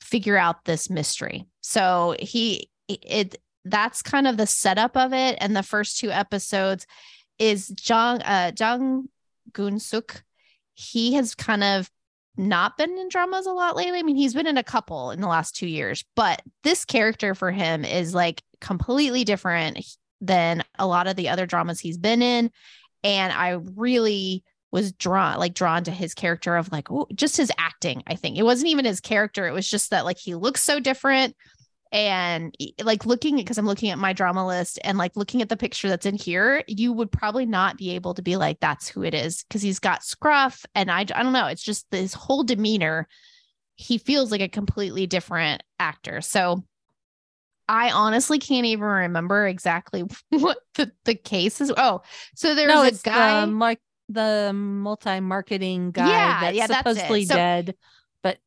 [0.00, 1.46] figure out this mystery.
[1.60, 6.86] So he it that's kind of the setup of it and the first two episodes
[7.40, 9.08] is Jung uh Jang
[9.52, 10.22] Keun Suk.
[10.74, 11.90] He has kind of
[12.36, 13.98] not been in dramas a lot lately.
[13.98, 17.34] I mean, he's been in a couple in the last 2 years, but this character
[17.34, 19.84] for him is like completely different
[20.20, 22.50] than a lot of the other dramas he's been in
[23.02, 27.50] and I really was drawn like drawn to his character of like oh, just his
[27.58, 30.62] acting i think it wasn't even his character it was just that like he looks
[30.62, 31.34] so different
[31.92, 35.56] and like looking because i'm looking at my drama list and like looking at the
[35.56, 39.02] picture that's in here you would probably not be able to be like that's who
[39.02, 42.44] it is because he's got scruff and I, I don't know it's just this whole
[42.44, 43.08] demeanor
[43.74, 46.62] he feels like a completely different actor so
[47.70, 51.72] I honestly can't even remember exactly what the, the case is.
[51.76, 52.02] Oh,
[52.34, 53.46] so there's no, a guy.
[53.46, 53.78] the,
[54.08, 57.76] the multi-marketing guy Yeah, that's yeah, that's supposedly So- dead,
[58.24, 58.38] but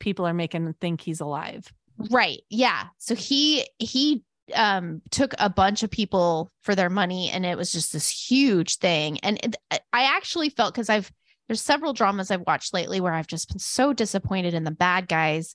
[0.00, 1.72] people are making him think he's alive.
[2.10, 2.40] Right.
[2.48, 2.84] Yeah.
[2.98, 4.22] So he he
[4.54, 8.76] um took a bunch of people for their money and it was just this huge
[8.76, 9.18] thing.
[9.20, 9.56] And it,
[9.92, 11.10] I actually felt cuz I've
[11.48, 15.08] there's several dramas I've watched lately where I've just been so disappointed in the bad
[15.08, 15.54] guys.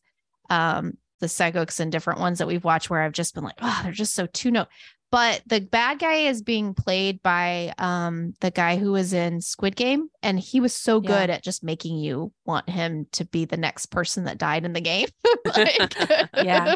[0.50, 3.80] Um the Sageuks and different ones that we've watched where I've just been like, oh,
[3.84, 4.68] they're just so two note.
[5.14, 9.76] But the bad guy is being played by um the guy who was in Squid
[9.76, 11.08] Game, and he was so Yeah.
[11.08, 14.74] good at just making you want him to be the next person that died in
[14.74, 15.08] the game.
[15.56, 15.94] Like-
[16.36, 16.76] Yeah.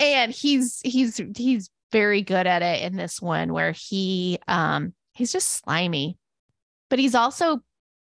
[0.00, 5.30] and he's he's he's very good at it in this one where he um he's
[5.32, 6.18] just slimy,
[6.90, 7.60] but he's also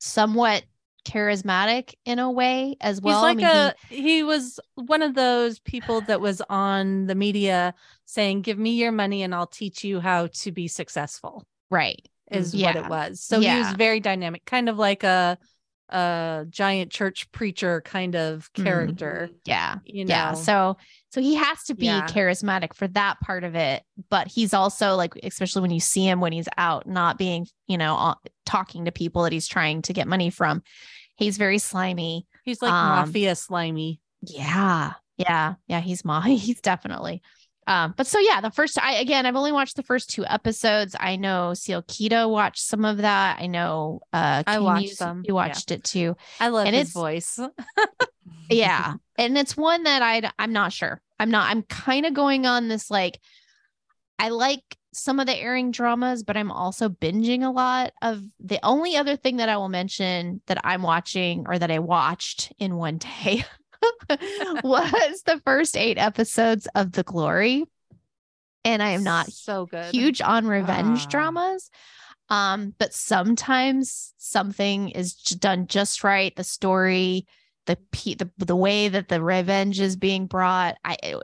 [0.01, 0.64] somewhat
[1.05, 3.26] charismatic in a way as well.
[3.26, 7.14] He's mean, like he- a he, was one of those people that was on the
[7.14, 7.74] media
[8.05, 12.07] saying, "Give me your money and I'll teach you how to be successful." right.
[12.30, 13.20] Is what it was.
[13.20, 15.38] So he was very dynamic, kind of like a
[15.90, 18.64] a giant church preacher kind of Mhm.
[18.64, 19.30] character.
[19.44, 19.76] Yeah.
[19.84, 20.32] You know, Yeah.
[20.32, 20.76] So
[21.14, 22.06] so he has to be Yeah.
[22.08, 26.20] charismatic for that part of it, but he's also like especially when you see him
[26.20, 30.08] when he's out not being, you know, talking to people that he's trying to get
[30.08, 30.62] money from.
[31.16, 32.26] He's very slimy.
[32.42, 34.00] he's like um, mafia slimy.
[34.22, 34.94] Yeah.
[35.16, 35.54] Yeah.
[35.68, 37.22] Yeah, he's ma he's definitely.
[37.68, 40.96] Um, but so yeah, the first I again I've only watched the first two episodes.
[40.98, 43.38] I know Seal Keto watched some of that.
[43.40, 45.32] I know uh I watched you- some, You yeah.
[45.34, 46.16] watched it too.
[46.40, 47.38] I love and his voice.
[48.50, 52.46] yeah and it's one that i i'm not sure i'm not i'm kind of going
[52.46, 53.18] on this like
[54.18, 54.62] i like
[54.92, 59.16] some of the airing dramas but i'm also binging a lot of the only other
[59.16, 63.44] thing that i will mention that i'm watching or that i watched in one day
[64.62, 67.64] was the first eight episodes of the glory
[68.64, 69.92] and i am not so good.
[69.92, 71.08] huge on revenge Ah.
[71.10, 71.70] dramas.
[72.30, 76.34] Um, but sometimes something is done just right.
[76.34, 77.26] The story,
[77.66, 80.76] the the the way that the revenge is being brought.
[80.84, 81.16] I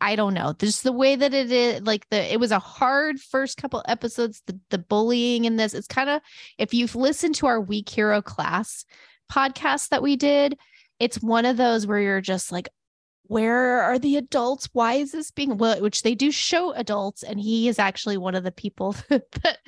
[0.00, 0.52] I don't know.
[0.58, 1.82] Just the way that it is.
[1.82, 4.42] Like the it was a hard first couple episodes.
[4.46, 5.74] The the bullying in this.
[5.74, 6.22] It's kind of
[6.58, 8.84] if you've listened to our Weak Hero class
[9.30, 10.58] podcast that we did,
[10.98, 12.68] it's one of those where you're just like,
[13.24, 14.68] where are the adults?
[14.72, 18.34] Why is this being well, which they do show adults, and he is actually one
[18.34, 19.58] of the people that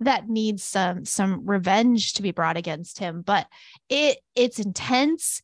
[0.00, 3.22] that needs some some revenge to be brought against him.
[3.22, 3.46] But
[3.88, 5.42] it it's intense.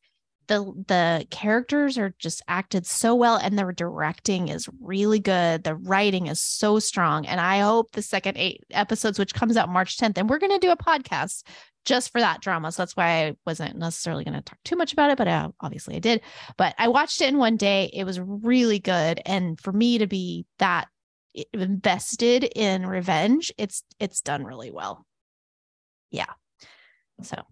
[0.48, 5.64] The the characters are just acted so well, and the directing is really good.
[5.64, 9.68] The writing is so strong, and I hope the second eight episodes, which comes out
[9.68, 11.42] March 10th, and we're gonna do a podcast
[11.88, 12.70] just for that drama.
[12.70, 15.48] So that's why I wasn't necessarily going to talk too much about it, but uh,
[15.60, 16.20] obviously I did.
[16.58, 17.90] But I watched it in one day.
[17.94, 20.88] It was really good, and for me to be that
[21.52, 25.06] invested in revenge, it's it's done really well.
[26.10, 26.32] Yeah.
[27.22, 27.42] So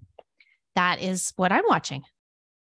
[0.75, 2.03] that is what I'm watching.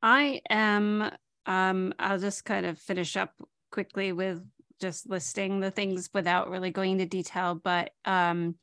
[0.03, 1.11] I am
[1.47, 3.32] um I'll just kind of finish up
[3.70, 4.42] quickly with
[4.80, 8.57] just listing the things without really going into detail but um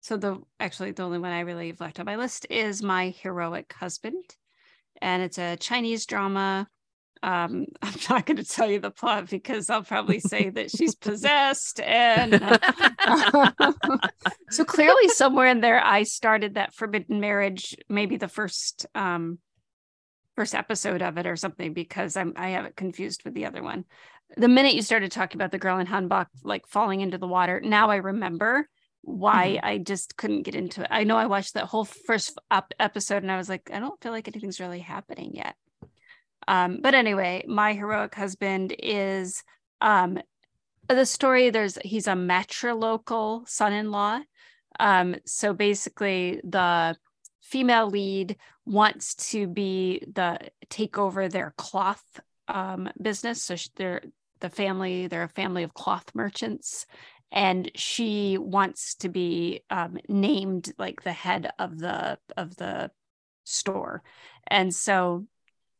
[0.00, 3.10] so the actually the only one I really have left on my list is My
[3.10, 4.24] Heroic Husband
[5.00, 6.68] and it's a Chinese drama.
[7.22, 10.96] Um I'm not going to tell you the plot because I'll probably say that she's
[10.96, 12.34] possessed and
[14.50, 19.38] so clearly somewhere in there I started that forbidden marriage maybe the first um
[20.36, 23.62] first episode of it or something because I'm I have it confused with the other
[23.62, 23.84] one.
[24.36, 27.60] The minute you started talking about the girl in Hanbok like falling into the water,
[27.60, 28.66] now I remember
[29.02, 30.88] why I just couldn't get into it.
[30.90, 34.00] I know I watched that whole first up episode and I was like, I don't
[34.00, 35.56] feel like anything's really happening yet.
[36.48, 39.42] Um, but anyway, my heroic husband is
[39.80, 40.18] um,
[40.88, 41.50] the story.
[41.50, 44.20] There's he's a matrilocal son-in-law.
[44.80, 46.96] Um, so basically, the
[47.42, 50.38] female lead wants to be the
[50.70, 53.42] take over their cloth um, business.
[53.42, 54.02] So they're
[54.40, 55.06] the family.
[55.06, 56.86] They're a family of cloth merchants,
[57.30, 62.90] and she wants to be um, named like the head of the of the
[63.44, 64.02] store
[64.46, 65.26] and so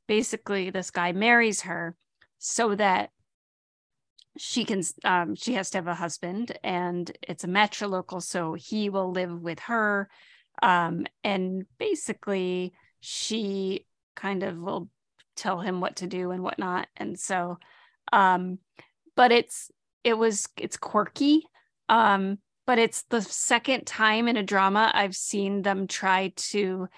[0.09, 1.97] basically this guy marries her
[2.39, 3.11] so that
[4.37, 8.89] she can um, she has to have a husband and it's a matrilocal so he
[8.89, 10.09] will live with her
[10.61, 14.89] um, and basically she kind of will
[15.37, 17.59] tell him what to do and whatnot and so
[18.13, 18.59] um,
[19.17, 19.71] but it's
[20.05, 21.43] it was it's quirky
[21.89, 26.89] um but it's the second time in a drama i've seen them try to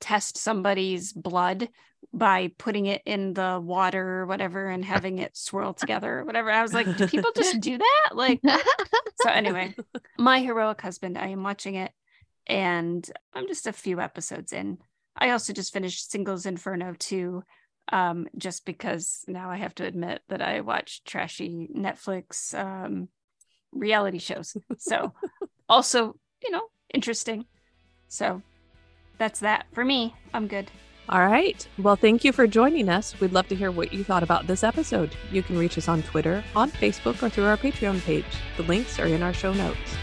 [0.00, 1.68] test somebody's blood
[2.12, 6.50] by putting it in the water or whatever and having it swirl together or whatever.
[6.50, 8.10] I was like, do people just do that?
[8.12, 8.40] Like,
[9.22, 9.74] so anyway,
[10.18, 11.92] My Heroic Husband, I am watching it
[12.46, 14.78] and I'm just a few episodes in.
[15.16, 17.42] I also just finished Singles Inferno 2
[17.92, 23.08] um, just because now I have to admit that I watch trashy Netflix um,
[23.72, 24.56] reality shows.
[24.78, 25.12] So,
[25.68, 26.62] also, you know,
[26.92, 27.46] interesting.
[28.08, 28.42] So,
[29.18, 30.14] that's that for me.
[30.34, 30.70] I'm good.
[31.08, 31.66] All right.
[31.78, 33.18] Well, thank you for joining us.
[33.20, 35.14] We'd love to hear what you thought about this episode.
[35.30, 38.24] You can reach us on Twitter, on Facebook, or through our Patreon page.
[38.56, 39.96] The links are in our show notes.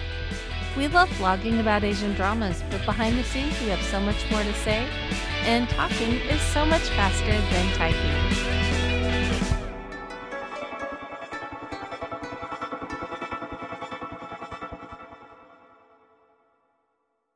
[0.78, 4.44] We love blogging about Asian dramas, but behind the scenes, we have so much more
[4.44, 4.88] to say,
[5.44, 8.59] and talking is so much faster than typing.